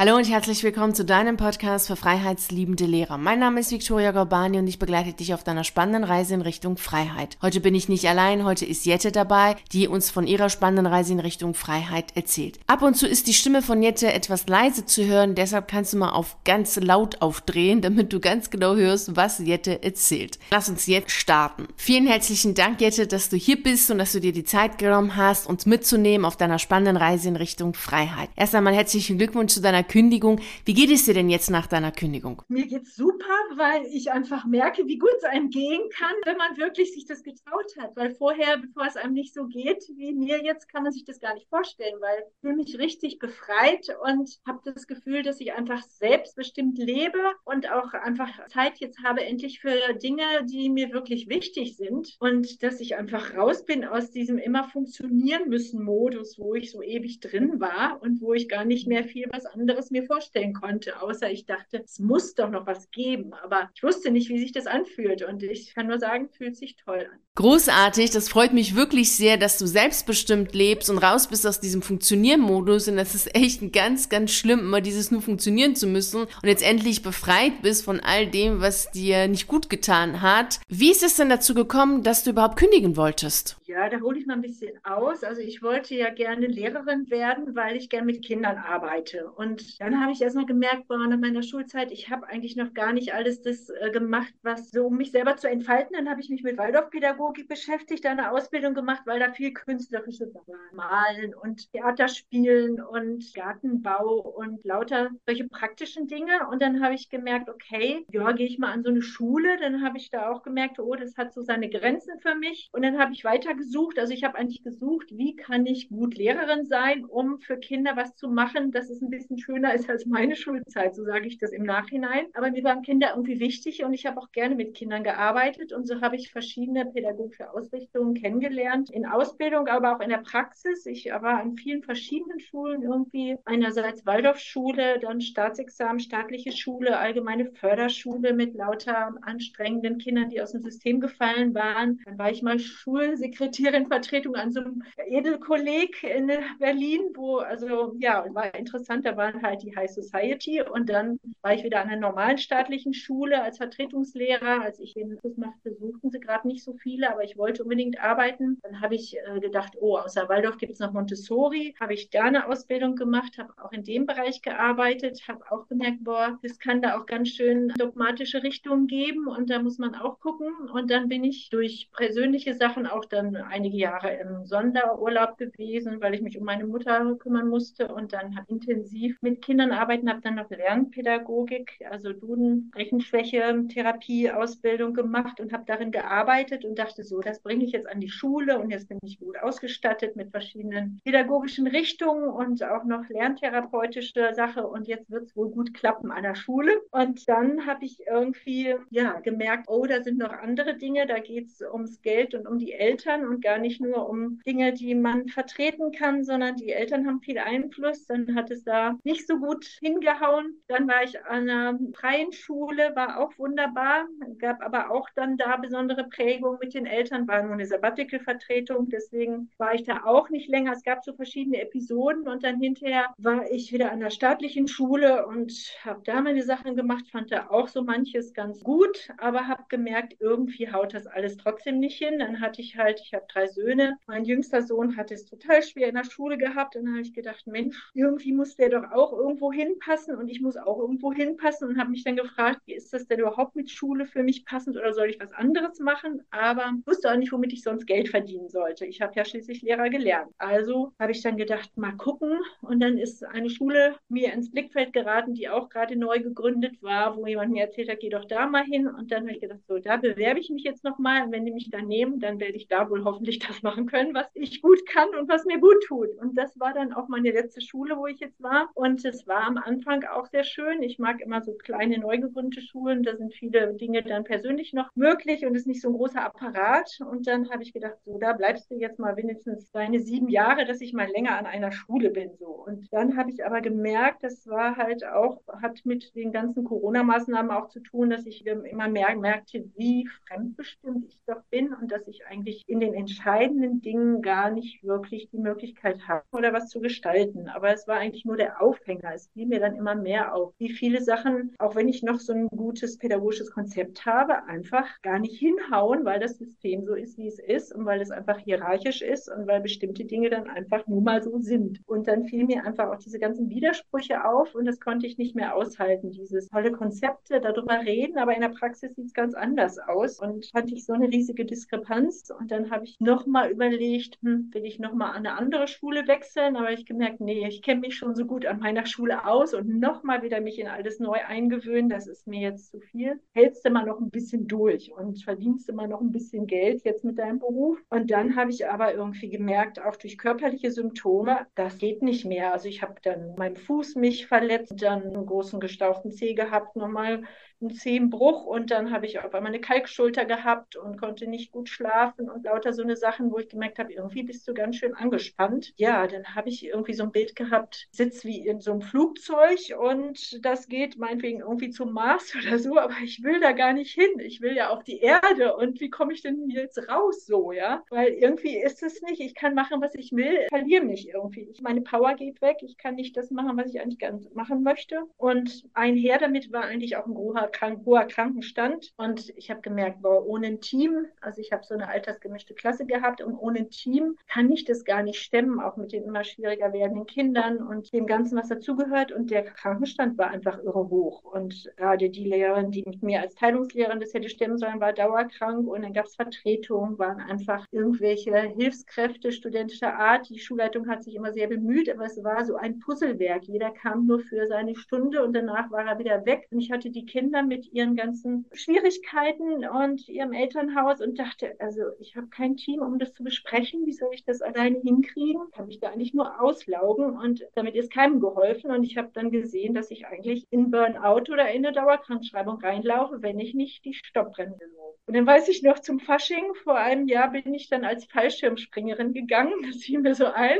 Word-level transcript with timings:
Hallo 0.00 0.16
und 0.16 0.30
herzlich 0.30 0.64
willkommen 0.64 0.94
zu 0.94 1.04
deinem 1.04 1.36
Podcast 1.36 1.88
für 1.88 1.94
freiheitsliebende 1.94 2.86
Lehrer. 2.86 3.18
Mein 3.18 3.38
Name 3.38 3.60
ist 3.60 3.70
Victoria 3.70 4.12
Gorbani 4.12 4.58
und 4.58 4.66
ich 4.66 4.78
begleite 4.78 5.12
dich 5.12 5.34
auf 5.34 5.44
deiner 5.44 5.62
spannenden 5.62 6.04
Reise 6.04 6.32
in 6.32 6.40
Richtung 6.40 6.78
Freiheit. 6.78 7.36
Heute 7.42 7.60
bin 7.60 7.74
ich 7.74 7.90
nicht 7.90 8.08
allein, 8.08 8.46
heute 8.46 8.64
ist 8.64 8.86
Jette 8.86 9.12
dabei, 9.12 9.56
die 9.72 9.88
uns 9.88 10.08
von 10.08 10.26
ihrer 10.26 10.48
spannenden 10.48 10.86
Reise 10.86 11.12
in 11.12 11.20
Richtung 11.20 11.52
Freiheit 11.52 12.16
erzählt. 12.16 12.60
Ab 12.66 12.80
und 12.80 12.96
zu 12.96 13.06
ist 13.06 13.26
die 13.26 13.34
Stimme 13.34 13.60
von 13.60 13.82
Jette 13.82 14.10
etwas 14.10 14.46
leise 14.46 14.86
zu 14.86 15.04
hören, 15.04 15.34
deshalb 15.34 15.68
kannst 15.68 15.92
du 15.92 15.98
mal 15.98 16.12
auf 16.12 16.38
ganz 16.44 16.76
laut 16.76 17.20
aufdrehen, 17.20 17.82
damit 17.82 18.10
du 18.14 18.20
ganz 18.20 18.48
genau 18.48 18.76
hörst, 18.76 19.16
was 19.16 19.38
Jette 19.38 19.82
erzählt. 19.82 20.38
Lass 20.50 20.70
uns 20.70 20.86
jetzt 20.86 21.10
starten. 21.10 21.68
Vielen 21.76 22.06
herzlichen 22.06 22.54
Dank, 22.54 22.80
Jette, 22.80 23.06
dass 23.06 23.28
du 23.28 23.36
hier 23.36 23.62
bist 23.62 23.90
und 23.90 23.98
dass 23.98 24.12
du 24.12 24.20
dir 24.20 24.32
die 24.32 24.44
Zeit 24.44 24.78
genommen 24.78 25.16
hast, 25.16 25.46
uns 25.46 25.66
mitzunehmen 25.66 26.24
auf 26.24 26.38
deiner 26.38 26.58
spannenden 26.58 26.96
Reise 26.96 27.28
in 27.28 27.36
Richtung 27.36 27.74
Freiheit. 27.74 28.30
Erst 28.34 28.54
einmal 28.54 28.74
herzlichen 28.74 29.18
Glückwunsch 29.18 29.52
zu 29.52 29.60
deiner 29.60 29.89
Kündigung. 29.90 30.40
Wie 30.64 30.72
geht 30.72 30.90
es 30.90 31.04
dir 31.04 31.14
denn 31.14 31.28
jetzt 31.28 31.50
nach 31.50 31.66
deiner 31.66 31.90
Kündigung? 31.90 32.42
Mir 32.46 32.66
geht's 32.66 32.94
super, 32.94 33.34
weil 33.56 33.84
ich 33.86 34.12
einfach 34.12 34.46
merke, 34.46 34.86
wie 34.86 34.98
gut 34.98 35.10
es 35.18 35.24
einem 35.24 35.50
gehen 35.50 35.82
kann, 35.92 36.14
wenn 36.24 36.36
man 36.36 36.56
wirklich 36.56 36.94
sich 36.94 37.06
das 37.06 37.24
getraut 37.24 37.74
hat. 37.76 37.96
Weil 37.96 38.14
vorher, 38.14 38.58
bevor 38.58 38.86
es 38.86 38.96
einem 38.96 39.14
nicht 39.14 39.34
so 39.34 39.46
geht 39.46 39.82
wie 39.96 40.14
mir 40.14 40.44
jetzt, 40.44 40.68
kann 40.68 40.84
man 40.84 40.92
sich 40.92 41.04
das 41.04 41.18
gar 41.18 41.34
nicht 41.34 41.48
vorstellen, 41.48 41.96
weil 42.00 42.20
ich 42.20 42.40
fühle 42.40 42.54
mich 42.54 42.78
richtig 42.78 43.18
befreit 43.18 43.88
und 44.04 44.38
habe 44.46 44.60
das 44.64 44.86
Gefühl, 44.86 45.24
dass 45.24 45.40
ich 45.40 45.54
einfach 45.54 45.82
selbstbestimmt 45.82 46.78
lebe 46.78 47.18
und 47.44 47.68
auch 47.72 47.92
einfach 47.92 48.46
Zeit 48.46 48.78
jetzt 48.78 49.02
habe 49.02 49.24
endlich 49.24 49.58
für 49.60 49.94
Dinge, 49.94 50.22
die 50.44 50.70
mir 50.70 50.92
wirklich 50.92 51.28
wichtig 51.28 51.76
sind 51.76 52.16
und 52.20 52.62
dass 52.62 52.78
ich 52.78 52.96
einfach 52.96 53.34
raus 53.34 53.64
bin 53.64 53.84
aus 53.84 54.12
diesem 54.12 54.38
immer 54.38 54.62
funktionieren 54.62 55.48
müssen 55.48 55.82
Modus, 55.82 56.38
wo 56.38 56.54
ich 56.54 56.70
so 56.70 56.80
ewig 56.80 57.18
drin 57.18 57.58
war 57.58 58.00
und 58.00 58.20
wo 58.20 58.34
ich 58.34 58.48
gar 58.48 58.64
nicht 58.64 58.86
mehr 58.86 59.02
viel 59.02 59.26
was 59.32 59.46
anderes 59.46 59.79
anderes 59.80 59.90
mir 59.90 60.04
vorstellen 60.04 60.52
konnte, 60.52 61.00
außer 61.00 61.30
ich 61.30 61.46
dachte, 61.46 61.82
es 61.84 61.98
muss 61.98 62.34
doch 62.34 62.50
noch 62.50 62.66
was 62.66 62.90
geben. 62.90 63.32
Aber 63.42 63.70
ich 63.74 63.82
wusste 63.82 64.10
nicht, 64.10 64.28
wie 64.28 64.38
sich 64.38 64.52
das 64.52 64.66
anfühlt. 64.66 65.22
Und 65.22 65.42
ich 65.42 65.74
kann 65.74 65.86
nur 65.86 65.98
sagen, 65.98 66.28
fühlt 66.28 66.56
sich 66.56 66.76
toll 66.76 67.08
an. 67.10 67.18
Großartig, 67.36 68.10
das 68.10 68.28
freut 68.28 68.52
mich 68.52 68.74
wirklich 68.74 69.12
sehr, 69.12 69.36
dass 69.36 69.56
du 69.56 69.66
selbstbestimmt 69.66 70.54
lebst 70.54 70.90
und 70.90 70.98
raus 70.98 71.28
bist 71.28 71.46
aus 71.46 71.60
diesem 71.60 71.80
Funktionieren-Modus. 71.80 72.88
Und 72.88 72.96
das 72.96 73.14
ist 73.14 73.34
echt 73.34 73.72
ganz, 73.72 74.08
ganz 74.08 74.32
schlimm, 74.32 74.60
immer 74.60 74.80
dieses 74.80 75.10
nur 75.10 75.22
funktionieren 75.22 75.74
zu 75.74 75.86
müssen 75.86 76.22
und 76.22 76.48
jetzt 76.48 76.62
endlich 76.62 77.02
befreit 77.02 77.62
bist 77.62 77.84
von 77.84 78.00
all 78.00 78.26
dem, 78.26 78.60
was 78.60 78.90
dir 78.90 79.28
nicht 79.28 79.46
gut 79.46 79.70
getan 79.70 80.20
hat. 80.20 80.60
Wie 80.68 80.90
ist 80.90 81.02
es 81.02 81.16
denn 81.16 81.28
dazu 81.28 81.54
gekommen, 81.54 82.02
dass 82.02 82.24
du 82.24 82.30
überhaupt 82.30 82.56
kündigen 82.56 82.96
wolltest? 82.96 83.56
Ja, 83.70 83.88
da 83.88 84.00
hole 84.00 84.18
ich 84.18 84.26
mal 84.26 84.34
ein 84.34 84.40
bisschen 84.40 84.84
aus. 84.84 85.22
Also 85.22 85.40
ich 85.40 85.62
wollte 85.62 85.94
ja 85.94 86.10
gerne 86.10 86.48
Lehrerin 86.48 87.08
werden, 87.08 87.54
weil 87.54 87.76
ich 87.76 87.88
gerne 87.88 88.04
mit 88.04 88.24
Kindern 88.24 88.58
arbeite. 88.58 89.30
Und 89.30 89.80
dann 89.80 90.00
habe 90.00 90.10
ich 90.10 90.20
erstmal 90.20 90.44
gemerkt, 90.46 90.88
boah, 90.88 91.06
nach 91.06 91.18
meiner 91.18 91.44
Schulzeit, 91.44 91.92
ich 91.92 92.10
habe 92.10 92.26
eigentlich 92.26 92.56
noch 92.56 92.74
gar 92.74 92.92
nicht 92.92 93.14
alles 93.14 93.42
das 93.42 93.68
äh, 93.70 93.92
gemacht, 93.92 94.34
was 94.42 94.72
so, 94.72 94.86
um 94.86 94.96
mich 94.96 95.12
selber 95.12 95.36
zu 95.36 95.48
entfalten. 95.48 95.94
Dann 95.96 96.10
habe 96.10 96.20
ich 96.20 96.28
mich 96.30 96.42
mit 96.42 96.58
Waldorfpädagogik 96.58 97.46
beschäftigt, 97.46 98.04
da 98.04 98.10
eine 98.10 98.32
Ausbildung 98.32 98.74
gemacht, 98.74 99.02
weil 99.06 99.20
da 99.20 99.32
viel 99.32 99.52
künstlerische 99.52 100.26
Sachen 100.26 100.56
Malen 100.72 101.32
und 101.32 101.70
Theaterspielen 101.70 102.82
und 102.82 103.32
Gartenbau 103.34 104.18
und 104.36 104.64
lauter 104.64 105.10
solche 105.26 105.46
praktischen 105.46 106.08
Dinge. 106.08 106.48
Und 106.50 106.60
dann 106.60 106.82
habe 106.82 106.94
ich 106.94 107.08
gemerkt, 107.08 107.48
okay, 107.48 108.04
ja, 108.10 108.32
gehe 108.32 108.48
ich 108.48 108.58
mal 108.58 108.72
an 108.72 108.82
so 108.82 108.90
eine 108.90 109.02
Schule. 109.02 109.58
Dann 109.60 109.84
habe 109.84 109.96
ich 109.96 110.10
da 110.10 110.28
auch 110.28 110.42
gemerkt, 110.42 110.80
oh, 110.80 110.96
das 110.96 111.16
hat 111.16 111.32
so 111.32 111.42
seine 111.42 111.70
Grenzen 111.70 112.18
für 112.18 112.34
mich. 112.34 112.68
Und 112.72 112.82
dann 112.82 112.98
habe 112.98 113.12
ich 113.12 113.22
weiter 113.22 113.54
gesucht. 113.60 113.98
Also 113.98 114.14
ich 114.14 114.24
habe 114.24 114.38
eigentlich 114.38 114.62
gesucht, 114.62 115.08
wie 115.10 115.36
kann 115.36 115.66
ich 115.66 115.90
gut 115.90 116.16
Lehrerin 116.16 116.64
sein, 116.64 117.04
um 117.04 117.38
für 117.40 117.58
Kinder 117.58 117.92
was 117.94 118.16
zu 118.16 118.28
machen, 118.28 118.72
dass 118.72 118.88
es 118.88 119.02
ein 119.02 119.10
bisschen 119.10 119.38
schöner 119.38 119.74
ist 119.74 119.88
als 119.88 120.06
meine 120.06 120.34
Schulzeit. 120.34 120.94
So 120.94 121.04
sage 121.04 121.26
ich 121.26 121.38
das 121.38 121.52
im 121.52 121.64
Nachhinein. 121.64 122.26
Aber 122.32 122.50
mir 122.50 122.64
waren 122.64 122.82
Kinder 122.82 123.10
irgendwie 123.14 123.38
wichtig 123.38 123.84
und 123.84 123.92
ich 123.92 124.06
habe 124.06 124.18
auch 124.18 124.32
gerne 124.32 124.54
mit 124.54 124.74
Kindern 124.74 125.04
gearbeitet. 125.04 125.72
Und 125.72 125.86
so 125.86 126.00
habe 126.00 126.16
ich 126.16 126.32
verschiedene 126.32 126.86
pädagogische 126.86 127.52
Ausrichtungen 127.52 128.14
kennengelernt. 128.14 128.90
In 128.90 129.06
Ausbildung, 129.06 129.68
aber 129.68 129.94
auch 129.94 130.00
in 130.00 130.08
der 130.08 130.18
Praxis. 130.18 130.86
Ich 130.86 131.04
war 131.06 131.40
an 131.40 131.56
vielen 131.56 131.82
verschiedenen 131.82 132.40
Schulen 132.40 132.82
irgendwie. 132.82 133.36
Einerseits 133.44 134.06
Waldorfschule, 134.06 135.00
dann 135.00 135.20
Staatsexamen, 135.20 136.00
staatliche 136.00 136.52
Schule, 136.52 136.98
allgemeine 136.98 137.44
Förderschule 137.44 138.32
mit 138.32 138.54
lauter 138.54 139.14
anstrengenden 139.20 139.98
Kindern, 139.98 140.30
die 140.30 140.40
aus 140.40 140.52
dem 140.52 140.62
System 140.62 141.00
gefallen 141.00 141.54
waren. 141.54 142.00
Dann 142.06 142.18
war 142.18 142.30
ich 142.30 142.42
mal 142.42 142.58
Schulsekretärin 142.58 143.49
Sekretärin 143.52 144.36
an 144.36 144.52
so 144.52 144.60
einem 144.60 144.82
Edelkolleg 145.06 146.02
in 146.02 146.30
Berlin, 146.58 147.00
wo, 147.14 147.38
also 147.38 147.94
ja, 147.98 148.24
war 148.34 148.54
interessant, 148.54 149.04
da 149.04 149.16
waren 149.16 149.42
halt 149.42 149.62
die 149.62 149.74
High 149.74 149.90
Society 149.90 150.62
und 150.62 150.88
dann 150.88 151.18
war 151.42 151.54
ich 151.54 151.64
wieder 151.64 151.80
an 151.80 151.88
einer 151.88 152.00
normalen 152.00 152.38
staatlichen 152.38 152.94
Schule 152.94 153.42
als 153.42 153.58
Vertretungslehrer. 153.58 154.62
Als 154.62 154.80
ich 154.80 154.94
den 154.94 155.16
Kurs 155.18 155.36
machte, 155.36 155.74
suchten 155.74 156.10
sie 156.10 156.20
gerade 156.20 156.46
nicht 156.46 156.62
so 156.62 156.74
viele, 156.74 157.10
aber 157.10 157.24
ich 157.24 157.36
wollte 157.36 157.62
unbedingt 157.62 158.00
arbeiten. 158.00 158.58
Dann 158.62 158.80
habe 158.80 158.94
ich 158.94 159.16
äh, 159.16 159.40
gedacht, 159.40 159.74
oh, 159.80 159.96
außer 159.96 160.28
Waldorf 160.28 160.58
gibt 160.58 160.72
es 160.72 160.78
noch 160.78 160.92
Montessori. 160.92 161.74
Habe 161.80 161.94
ich 161.94 162.10
da 162.10 162.24
eine 162.24 162.46
Ausbildung 162.48 162.96
gemacht, 162.96 163.38
habe 163.38 163.52
auch 163.62 163.72
in 163.72 163.84
dem 163.84 164.06
Bereich 164.06 164.42
gearbeitet, 164.42 165.26
habe 165.28 165.50
auch 165.50 165.66
gemerkt, 165.68 166.04
boah, 166.04 166.38
das 166.42 166.58
kann 166.58 166.82
da 166.82 166.98
auch 166.98 167.06
ganz 167.06 167.30
schön 167.30 167.68
dogmatische 167.78 168.42
Richtungen 168.42 168.86
geben 168.86 169.26
und 169.26 169.50
da 169.50 169.60
muss 169.60 169.78
man 169.78 169.94
auch 169.94 170.20
gucken. 170.20 170.48
Und 170.72 170.90
dann 170.90 171.08
bin 171.08 171.24
ich 171.24 171.50
durch 171.50 171.88
persönliche 171.92 172.54
Sachen 172.54 172.86
auch 172.86 173.04
dann 173.04 173.36
einige 173.40 173.76
Jahre 173.76 174.14
im 174.14 174.44
Sonderurlaub 174.44 175.38
gewesen, 175.38 176.00
weil 176.00 176.14
ich 176.14 176.22
mich 176.22 176.38
um 176.38 176.44
meine 176.44 176.66
Mutter 176.66 177.14
kümmern 177.16 177.48
musste 177.48 177.88
und 177.88 178.12
dann 178.12 178.36
habe 178.36 178.46
intensiv 178.48 179.16
mit 179.20 179.42
Kindern 179.42 179.72
arbeiten, 179.72 180.08
habe 180.08 180.20
dann 180.20 180.36
noch 180.36 180.50
Lernpädagogik, 180.50 181.84
also 181.90 182.12
Duden, 182.12 182.70
Rechenschwäche, 182.74 183.64
Therapie, 183.68 184.30
Ausbildung 184.30 184.94
gemacht 184.94 185.40
und 185.40 185.52
habe 185.52 185.64
darin 185.66 185.90
gearbeitet 185.90 186.64
und 186.64 186.78
dachte 186.78 187.04
so, 187.04 187.20
das 187.20 187.40
bringe 187.40 187.64
ich 187.64 187.72
jetzt 187.72 187.88
an 187.88 188.00
die 188.00 188.10
Schule 188.10 188.58
und 188.58 188.70
jetzt 188.70 188.88
bin 188.88 188.98
ich 189.02 189.18
gut 189.18 189.38
ausgestattet 189.38 190.16
mit 190.16 190.30
verschiedenen 190.30 191.00
pädagogischen 191.04 191.66
Richtungen 191.66 192.28
und 192.28 192.62
auch 192.64 192.84
noch 192.84 193.08
lerntherapeutische 193.08 194.34
Sache 194.34 194.66
und 194.66 194.88
jetzt 194.88 195.10
wird 195.10 195.24
es 195.24 195.36
wohl 195.36 195.50
gut 195.50 195.74
klappen 195.74 196.10
an 196.10 196.22
der 196.22 196.34
Schule. 196.34 196.72
Und 196.90 197.28
dann 197.28 197.66
habe 197.66 197.84
ich 197.84 198.06
irgendwie 198.06 198.74
ja 198.90 199.20
gemerkt, 199.20 199.68
oh, 199.68 199.86
da 199.86 200.02
sind 200.02 200.18
noch 200.18 200.32
andere 200.32 200.76
Dinge, 200.76 201.06
da 201.06 201.18
geht 201.18 201.48
es 201.48 201.60
ums 201.60 202.00
Geld 202.02 202.34
und 202.34 202.46
um 202.46 202.58
die 202.58 202.72
Eltern 202.72 203.19
und 203.26 203.42
gar 203.42 203.58
nicht 203.58 203.80
nur 203.80 204.08
um 204.08 204.40
Dinge, 204.46 204.72
die 204.72 204.94
man 204.94 205.28
vertreten 205.28 205.92
kann, 205.92 206.24
sondern 206.24 206.56
die 206.56 206.70
Eltern 206.70 207.06
haben 207.06 207.20
viel 207.20 207.38
Einfluss. 207.38 208.06
Dann 208.06 208.34
hat 208.34 208.50
es 208.50 208.64
da 208.64 208.98
nicht 209.04 209.26
so 209.26 209.38
gut 209.38 209.64
hingehauen. 209.80 210.60
Dann 210.68 210.88
war 210.88 211.02
ich 211.04 211.24
an 211.24 211.48
einer 211.48 211.78
freien 211.94 212.32
Schule, 212.32 212.92
war 212.94 213.20
auch 213.20 213.36
wunderbar, 213.38 214.06
gab 214.38 214.62
aber 214.62 214.90
auch 214.90 215.08
dann 215.14 215.36
da 215.36 215.56
besondere 215.56 216.04
Prägung 216.04 216.58
mit 216.60 216.74
den 216.74 216.86
Eltern, 216.86 217.28
war 217.28 217.42
nur 217.42 217.52
eine 217.52 217.66
Sabbatical-Vertretung, 217.66 218.88
deswegen 218.88 219.50
war 219.58 219.74
ich 219.74 219.84
da 219.84 220.04
auch 220.04 220.30
nicht 220.30 220.48
länger. 220.48 220.72
Es 220.72 220.82
gab 220.82 221.04
so 221.04 221.12
verschiedene 221.12 221.60
Episoden 221.60 222.28
und 222.28 222.44
dann 222.44 222.60
hinterher 222.60 223.14
war 223.18 223.50
ich 223.50 223.72
wieder 223.72 223.92
an 223.92 224.00
der 224.00 224.10
staatlichen 224.10 224.68
Schule 224.68 225.26
und 225.26 225.52
habe 225.84 226.02
da 226.04 226.20
meine 226.20 226.42
Sachen 226.42 226.76
gemacht, 226.76 227.08
fand 227.10 227.32
da 227.32 227.48
auch 227.50 227.68
so 227.68 227.82
manches 227.82 228.32
ganz 228.32 228.60
gut, 228.60 229.10
aber 229.18 229.46
habe 229.46 229.64
gemerkt, 229.68 230.16
irgendwie 230.20 230.70
haut 230.72 230.94
das 230.94 231.06
alles 231.06 231.36
trotzdem 231.36 231.78
nicht 231.78 231.98
hin. 231.98 232.18
Dann 232.18 232.40
hatte 232.40 232.60
ich 232.60 232.76
halt, 232.76 233.00
ich 233.10 233.14
habe 233.14 233.26
drei 233.28 233.48
Söhne. 233.48 233.98
Mein 234.06 234.24
jüngster 234.24 234.62
Sohn 234.62 234.96
hat 234.96 235.10
es 235.10 235.24
total 235.24 235.62
schwer 235.64 235.88
in 235.88 235.96
der 235.96 236.04
Schule 236.04 236.38
gehabt. 236.38 236.76
Und 236.76 236.84
dann 236.84 236.94
habe 236.94 237.02
ich 237.02 237.12
gedacht, 237.12 237.44
Mensch, 237.48 237.90
irgendwie 237.92 238.32
muss 238.32 238.54
der 238.54 238.68
doch 238.68 238.92
auch 238.92 239.12
irgendwo 239.12 239.52
hinpassen 239.52 240.14
und 240.16 240.28
ich 240.28 240.40
muss 240.40 240.56
auch 240.56 240.78
irgendwo 240.78 241.12
hinpassen 241.12 241.68
und 241.68 241.78
habe 241.78 241.90
mich 241.90 242.04
dann 242.04 242.14
gefragt, 242.14 242.60
wie 242.66 242.74
ist 242.74 242.92
das 242.92 243.08
denn 243.08 243.18
überhaupt 243.18 243.56
mit 243.56 243.68
Schule 243.68 244.06
für 244.06 244.22
mich 244.22 244.44
passend 244.44 244.76
oder 244.76 244.92
soll 244.92 245.08
ich 245.08 245.18
was 245.18 245.32
anderes 245.32 245.80
machen? 245.80 246.22
Aber 246.30 246.72
wusste 246.86 247.10
auch 247.10 247.16
nicht, 247.16 247.32
womit 247.32 247.52
ich 247.52 247.64
sonst 247.64 247.86
Geld 247.86 248.08
verdienen 248.08 248.48
sollte. 248.48 248.86
Ich 248.86 249.00
habe 249.00 249.14
ja 249.16 249.24
schließlich 249.24 249.62
Lehrer 249.62 249.90
gelernt. 249.90 250.32
Also 250.38 250.92
habe 251.00 251.10
ich 251.10 251.20
dann 251.20 251.36
gedacht, 251.36 251.76
mal 251.76 251.96
gucken. 251.96 252.38
Und 252.62 252.78
dann 252.78 252.96
ist 252.96 253.24
eine 253.24 253.50
Schule 253.50 253.96
mir 254.08 254.32
ins 254.32 254.52
Blickfeld 254.52 254.92
geraten, 254.92 255.34
die 255.34 255.48
auch 255.48 255.68
gerade 255.68 255.96
neu 255.96 256.20
gegründet 256.20 256.80
war, 256.80 257.16
wo 257.16 257.26
jemand 257.26 257.50
mir 257.50 257.64
erzählt 257.64 257.90
hat, 257.90 257.98
geh 257.98 258.08
doch 258.08 258.26
da 258.26 258.46
mal 258.46 258.64
hin. 258.64 258.86
Und 258.86 259.10
dann 259.10 259.22
habe 259.22 259.32
ich 259.32 259.40
gedacht, 259.40 259.66
so, 259.66 259.80
da 259.80 259.96
bewerbe 259.96 260.38
ich 260.38 260.50
mich 260.50 260.62
jetzt 260.62 260.84
nochmal. 260.84 261.24
Und 261.24 261.32
wenn 261.32 261.44
die 261.44 261.50
mich 261.52 261.70
da 261.70 261.82
nehmen, 261.82 262.20
dann 262.20 262.38
werde 262.38 262.54
ich 262.54 262.68
da 262.68 262.88
wohl 262.88 262.99
hoffentlich 263.04 263.38
das 263.38 263.62
machen 263.62 263.86
können, 263.86 264.14
was 264.14 264.26
ich 264.34 264.62
gut 264.62 264.86
kann 264.86 265.08
und 265.14 265.28
was 265.28 265.44
mir 265.44 265.58
gut 265.58 265.82
tut. 265.86 266.10
Und 266.18 266.36
das 266.36 266.58
war 266.58 266.72
dann 266.72 266.92
auch 266.92 267.08
meine 267.08 267.30
letzte 267.30 267.60
Schule, 267.60 267.96
wo 267.96 268.06
ich 268.06 268.20
jetzt 268.20 268.42
war. 268.42 268.70
Und 268.74 269.04
es 269.04 269.26
war 269.26 269.44
am 269.44 269.56
Anfang 269.56 270.04
auch 270.04 270.26
sehr 270.26 270.44
schön. 270.44 270.82
Ich 270.82 270.98
mag 270.98 271.20
immer 271.20 271.42
so 271.42 271.54
kleine, 271.54 271.98
neu 271.98 272.18
gegründete 272.18 272.62
Schulen. 272.62 273.02
Da 273.02 273.16
sind 273.16 273.34
viele 273.34 273.74
Dinge 273.74 274.02
dann 274.02 274.24
persönlich 274.24 274.72
noch 274.72 274.90
möglich 274.94 275.44
und 275.46 275.54
es 275.54 275.62
ist 275.62 275.66
nicht 275.66 275.82
so 275.82 275.88
ein 275.88 275.94
großer 275.94 276.24
Apparat. 276.24 276.98
Und 277.10 277.26
dann 277.26 277.50
habe 277.50 277.62
ich 277.62 277.72
gedacht, 277.72 277.96
so, 278.04 278.18
da 278.18 278.32
bleibst 278.32 278.70
du 278.70 278.76
jetzt 278.76 278.98
mal 278.98 279.16
wenigstens 279.16 279.70
deine 279.72 280.00
sieben 280.00 280.28
Jahre, 280.28 280.64
dass 280.66 280.80
ich 280.80 280.92
mal 280.92 281.08
länger 281.08 281.36
an 281.36 281.46
einer 281.46 281.72
Schule 281.72 282.10
bin. 282.10 282.36
So. 282.38 282.64
Und 282.66 282.88
dann 282.92 283.16
habe 283.16 283.30
ich 283.30 283.44
aber 283.44 283.60
gemerkt, 283.60 284.22
das 284.22 284.46
war 284.46 284.76
halt 284.76 285.04
auch, 285.06 285.40
hat 285.60 285.80
mit 285.84 286.14
den 286.14 286.32
ganzen 286.32 286.64
Corona-Maßnahmen 286.64 287.50
auch 287.50 287.68
zu 287.68 287.80
tun, 287.80 288.10
dass 288.10 288.26
ich 288.26 288.46
immer 288.46 288.88
mehr 288.88 289.16
merkte, 289.16 289.64
wie 289.76 290.08
fremdbestimmt 290.26 291.06
ich 291.06 291.18
doch 291.26 291.42
bin 291.50 291.72
und 291.74 291.90
dass 291.90 292.06
ich 292.08 292.26
eigentlich 292.26 292.64
in 292.66 292.80
den 292.80 292.89
entscheidenden 292.94 293.80
Dingen 293.80 294.22
gar 294.22 294.50
nicht 294.50 294.82
wirklich 294.84 295.28
die 295.30 295.38
Möglichkeit 295.38 296.06
haben 296.08 296.26
oder 296.32 296.52
was 296.52 296.68
zu 296.68 296.80
gestalten. 296.80 297.48
Aber 297.48 297.72
es 297.72 297.86
war 297.88 297.96
eigentlich 297.96 298.24
nur 298.24 298.36
der 298.36 298.62
Aufhänger. 298.62 299.12
Es 299.14 299.28
fiel 299.28 299.46
mir 299.46 299.60
dann 299.60 299.76
immer 299.76 299.94
mehr 299.94 300.34
auf, 300.34 300.54
wie 300.58 300.70
viele 300.70 301.02
Sachen, 301.02 301.54
auch 301.58 301.74
wenn 301.74 301.88
ich 301.88 302.02
noch 302.02 302.20
so 302.20 302.32
ein 302.32 302.48
gutes 302.48 302.98
pädagogisches 302.98 303.50
Konzept 303.50 304.04
habe, 304.06 304.44
einfach 304.44 304.86
gar 305.02 305.18
nicht 305.18 305.38
hinhauen, 305.38 306.04
weil 306.04 306.20
das 306.20 306.38
System 306.38 306.84
so 306.84 306.94
ist, 306.94 307.18
wie 307.18 307.28
es 307.28 307.38
ist 307.38 307.74
und 307.74 307.84
weil 307.84 308.00
es 308.00 308.10
einfach 308.10 308.38
hierarchisch 308.38 309.02
ist 309.02 309.30
und 309.30 309.46
weil 309.46 309.60
bestimmte 309.60 310.04
Dinge 310.04 310.30
dann 310.30 310.48
einfach 310.48 310.86
nur 310.86 311.02
mal 311.02 311.22
so 311.22 311.38
sind. 311.38 311.80
Und 311.86 312.08
dann 312.08 312.24
fiel 312.24 312.44
mir 312.44 312.64
einfach 312.64 312.88
auch 312.88 312.98
diese 312.98 313.18
ganzen 313.18 313.48
Widersprüche 313.50 314.24
auf 314.24 314.54
und 314.54 314.64
das 314.64 314.80
konnte 314.80 315.06
ich 315.06 315.18
nicht 315.18 315.34
mehr 315.34 315.54
aushalten. 315.54 316.10
Dieses 316.10 316.48
tolle 316.48 316.72
Konzepte, 316.72 317.40
darüber 317.40 317.80
reden, 317.80 318.18
aber 318.18 318.34
in 318.34 318.40
der 318.40 318.48
Praxis 318.48 318.94
sieht 318.94 319.06
es 319.06 319.14
ganz 319.14 319.34
anders 319.34 319.78
aus 319.78 320.20
und 320.20 320.46
fand 320.46 320.72
ich 320.72 320.84
so 320.84 320.92
eine 320.92 321.08
riesige 321.08 321.44
Diskrepanz. 321.44 322.30
Und 322.38 322.50
dann 322.50 322.70
habe 322.70 322.79
ich 322.84 323.00
nochmal 323.00 323.50
überlegt, 323.50 324.18
hm, 324.22 324.50
will 324.52 324.64
ich 324.64 324.78
nochmal 324.78 325.10
an 325.10 325.26
eine 325.26 325.36
andere 325.36 325.68
Schule 325.68 326.06
wechseln? 326.06 326.56
Aber 326.56 326.72
ich 326.72 326.86
gemerkt, 326.86 327.20
nee, 327.20 327.46
ich 327.46 327.62
kenne 327.62 327.80
mich 327.80 327.96
schon 327.96 328.14
so 328.14 328.24
gut 328.24 328.46
an 328.46 328.60
meiner 328.60 328.86
Schule 328.86 329.26
aus 329.26 329.54
und 329.54 329.80
nochmal 329.80 330.22
wieder 330.22 330.40
mich 330.40 330.58
in 330.58 330.68
alles 330.68 330.98
neu 331.00 331.18
eingewöhnen, 331.26 331.88
das 331.88 332.06
ist 332.06 332.26
mir 332.26 332.40
jetzt 332.40 332.70
zu 332.70 332.80
viel. 332.80 333.20
Hältst 333.32 333.64
du 333.64 333.70
mal 333.70 333.86
noch 333.86 334.00
ein 334.00 334.10
bisschen 334.10 334.46
durch 334.46 334.92
und 334.92 335.22
verdienst 335.22 335.72
mal 335.72 335.88
noch 335.88 336.00
ein 336.00 336.12
bisschen 336.12 336.46
Geld 336.46 336.84
jetzt 336.84 337.04
mit 337.04 337.18
deinem 337.18 337.38
Beruf. 337.38 337.78
Und 337.90 338.10
dann 338.10 338.36
habe 338.36 338.50
ich 338.50 338.66
aber 338.68 338.94
irgendwie 338.94 339.30
gemerkt, 339.30 339.80
auch 339.80 339.96
durch 339.96 340.18
körperliche 340.18 340.70
Symptome, 340.70 341.46
das 341.54 341.78
geht 341.78 342.02
nicht 342.02 342.24
mehr. 342.24 342.52
Also 342.52 342.68
ich 342.68 342.82
habe 342.82 342.94
dann 343.02 343.34
meinen 343.36 343.56
Fuß 343.56 343.94
mich 343.96 344.26
verletzt, 344.26 344.74
dann 344.82 345.02
einen 345.02 345.26
großen 345.26 345.60
gestauchten 345.60 346.12
Zeh 346.12 346.34
gehabt, 346.34 346.76
nochmal 346.76 347.22
einen 347.60 347.70
Zehenbruch 347.70 348.44
und 348.46 348.70
dann 348.70 348.90
habe 348.90 349.06
ich 349.06 349.18
auf 349.18 349.34
einmal 349.34 349.52
eine 349.52 349.60
Kalkschulter 349.60 350.24
gehabt 350.24 350.76
und 350.76 350.98
konnte 350.98 351.26
nicht 351.26 351.52
gut 351.52 351.68
schlafen 351.68 352.30
und 352.30 352.44
lauter 352.44 352.72
so 352.72 352.82
eine 352.82 352.96
Sachen, 352.96 353.30
wo 353.30 353.38
ich 353.38 353.48
gemerkt 353.48 353.78
habe, 353.78 353.92
irgendwie 353.92 354.22
bist 354.22 354.48
du 354.48 354.54
ganz 354.54 354.76
schön 354.76 354.94
angespannt. 354.94 355.72
Ja, 355.76 356.06
dann 356.06 356.34
habe 356.34 356.48
ich 356.48 356.64
irgendwie 356.64 356.94
so 356.94 357.02
ein 357.02 357.12
Bild 357.12 357.36
gehabt, 357.36 357.88
sitz 357.90 358.24
wie 358.24 358.46
in 358.46 358.60
so 358.60 358.72
einem 358.72 358.82
Flugzeug 358.82 359.58
und 359.78 360.44
das 360.44 360.68
geht 360.68 360.96
meinetwegen 360.96 361.40
irgendwie 361.40 361.70
zum 361.70 361.92
Mars 361.92 362.34
oder 362.40 362.58
so, 362.58 362.78
aber 362.78 362.94
ich 363.04 363.22
will 363.22 363.40
da 363.40 363.52
gar 363.52 363.72
nicht 363.72 363.92
hin. 363.92 364.20
Ich 364.20 364.40
will 364.40 364.56
ja 364.56 364.70
auf 364.70 364.82
die 364.84 365.00
Erde 365.00 365.56
und 365.56 365.80
wie 365.80 365.90
komme 365.90 366.12
ich 366.12 366.22
denn 366.22 366.48
jetzt 366.48 366.78
raus 366.88 367.26
so, 367.26 367.52
ja? 367.52 367.82
Weil 367.90 368.08
irgendwie 368.08 368.56
ist 368.56 368.82
es 368.82 369.02
nicht, 369.02 369.20
ich 369.20 369.34
kann 369.34 369.54
machen, 369.54 369.80
was 369.80 369.94
ich 369.94 370.12
will, 370.12 370.46
verliere 370.48 370.84
mich 370.84 371.08
irgendwie. 371.08 371.52
Meine 371.60 371.82
Power 371.82 372.14
geht 372.14 372.40
weg, 372.40 372.58
ich 372.62 372.78
kann 372.78 372.94
nicht 372.94 373.16
das 373.16 373.30
machen, 373.30 373.56
was 373.56 373.68
ich 373.74 373.80
eigentlich 373.80 373.98
gerne 373.98 374.20
machen 374.34 374.62
möchte 374.62 375.02
und 375.16 375.64
einher 375.74 376.18
damit 376.18 376.52
war 376.52 376.64
eigentlich 376.64 376.96
auch 376.96 377.06
ein 377.06 377.14
großer 377.14 377.49
krank, 377.50 377.84
hoher 377.84 378.04
Krankenstand. 378.04 378.92
Und 378.96 379.30
ich 379.36 379.50
habe 379.50 379.60
gemerkt, 379.60 380.02
boah, 380.02 380.26
ohne 380.26 380.48
ein 380.48 380.60
Team, 380.60 381.06
also 381.20 381.40
ich 381.40 381.52
habe 381.52 381.64
so 381.64 381.74
eine 381.74 381.88
altersgemischte 381.88 382.54
Klasse 382.54 382.86
gehabt 382.86 383.20
und 383.20 383.34
ohne 383.34 383.60
ein 383.60 383.70
Team 383.70 384.16
kann 384.28 384.50
ich 384.50 384.64
das 384.64 384.84
gar 384.84 385.02
nicht 385.02 385.20
stemmen, 385.20 385.60
auch 385.60 385.76
mit 385.76 385.92
den 385.92 386.04
immer 386.04 386.24
schwieriger 386.24 386.72
werdenden 386.72 387.06
Kindern 387.06 387.58
und 387.58 387.92
dem 387.92 388.06
Ganzen, 388.06 388.38
was 388.38 388.48
dazugehört. 388.48 389.12
Und 389.12 389.30
der 389.30 389.44
Krankenstand 389.44 390.18
war 390.18 390.28
einfach 390.30 390.58
irre 390.62 390.88
hoch. 390.88 391.24
Und 391.24 391.70
gerade 391.76 392.10
die 392.10 392.24
Lehrerin, 392.24 392.70
die 392.70 392.82
mit 392.86 393.02
mir 393.02 393.20
als 393.20 393.34
Teilungslehrerin 393.34 394.00
das 394.00 394.14
hätte 394.14 394.28
stemmen 394.28 394.58
sollen, 394.58 394.80
war 394.80 394.92
dauerkrank 394.92 395.66
und 395.66 395.82
dann 395.82 395.92
gab 395.92 396.06
es 396.06 396.16
Vertretungen, 396.16 396.98
waren 396.98 397.20
einfach 397.20 397.66
irgendwelche 397.70 398.36
Hilfskräfte 398.36 399.32
studentischer 399.32 399.94
Art. 399.94 400.28
Die 400.28 400.38
Schulleitung 400.38 400.88
hat 400.88 401.04
sich 401.04 401.14
immer 401.14 401.32
sehr 401.32 401.48
bemüht, 401.48 401.90
aber 401.90 402.04
es 402.04 402.22
war 402.22 402.44
so 402.44 402.56
ein 402.56 402.78
Puzzlewerk. 402.78 403.44
Jeder 403.44 403.70
kam 403.70 404.06
nur 404.06 404.20
für 404.20 404.46
seine 404.46 404.74
Stunde 404.76 405.24
und 405.24 405.32
danach 405.32 405.70
war 405.70 405.86
er 405.86 405.98
wieder 405.98 406.24
weg. 406.26 406.46
Und 406.50 406.60
ich 406.60 406.70
hatte 406.70 406.90
die 406.90 407.06
Kinder 407.06 407.39
mit 407.42 407.72
ihren 407.72 407.96
ganzen 407.96 408.46
Schwierigkeiten 408.52 409.64
und 409.66 410.08
ihrem 410.08 410.32
Elternhaus 410.32 411.00
und 411.00 411.18
dachte, 411.18 411.54
also 411.58 411.82
ich 411.98 412.16
habe 412.16 412.28
kein 412.28 412.56
Team, 412.56 412.80
um 412.80 412.98
das 412.98 413.14
zu 413.14 413.24
besprechen. 413.24 413.86
Wie 413.86 413.92
soll 413.92 414.10
ich 414.12 414.24
das 414.24 414.42
alleine 414.42 414.80
hinkriegen? 414.80 415.50
Kann 415.52 415.66
mich 415.66 415.80
da 415.80 415.88
eigentlich 415.88 416.14
nur 416.14 416.40
auslaugen 416.40 417.18
und 417.18 417.46
damit 417.54 417.74
ist 417.74 417.92
keinem 417.92 418.20
geholfen. 418.20 418.70
Und 418.70 418.84
ich 418.84 418.96
habe 418.96 419.10
dann 419.12 419.30
gesehen, 419.30 419.74
dass 419.74 419.90
ich 419.90 420.06
eigentlich 420.06 420.46
in 420.50 420.70
Burnout 420.70 421.32
oder 421.32 421.50
in 421.50 421.64
eine 421.64 421.72
Dauerkrankschreibung 421.72 422.60
reinlaufe, 422.60 423.22
wenn 423.22 423.38
ich 423.38 423.54
nicht 423.54 423.84
die 423.84 423.94
Stoppbremse 423.94 424.68
so. 424.74 424.96
Und 425.06 425.14
dann 425.14 425.26
weiß 425.26 425.48
ich 425.48 425.62
noch 425.62 425.80
zum 425.80 425.98
Fasching, 425.98 426.54
vor 426.62 426.76
einem 426.76 427.08
Jahr 427.08 427.32
bin 427.32 427.52
ich 427.54 427.68
dann 427.68 427.84
als 427.84 428.04
Fallschirmspringerin 428.06 429.12
gegangen. 429.12 429.52
Das 429.70 429.82
fiel 429.82 430.00
mir 430.00 430.14
so 430.14 430.26
ein. 430.26 430.58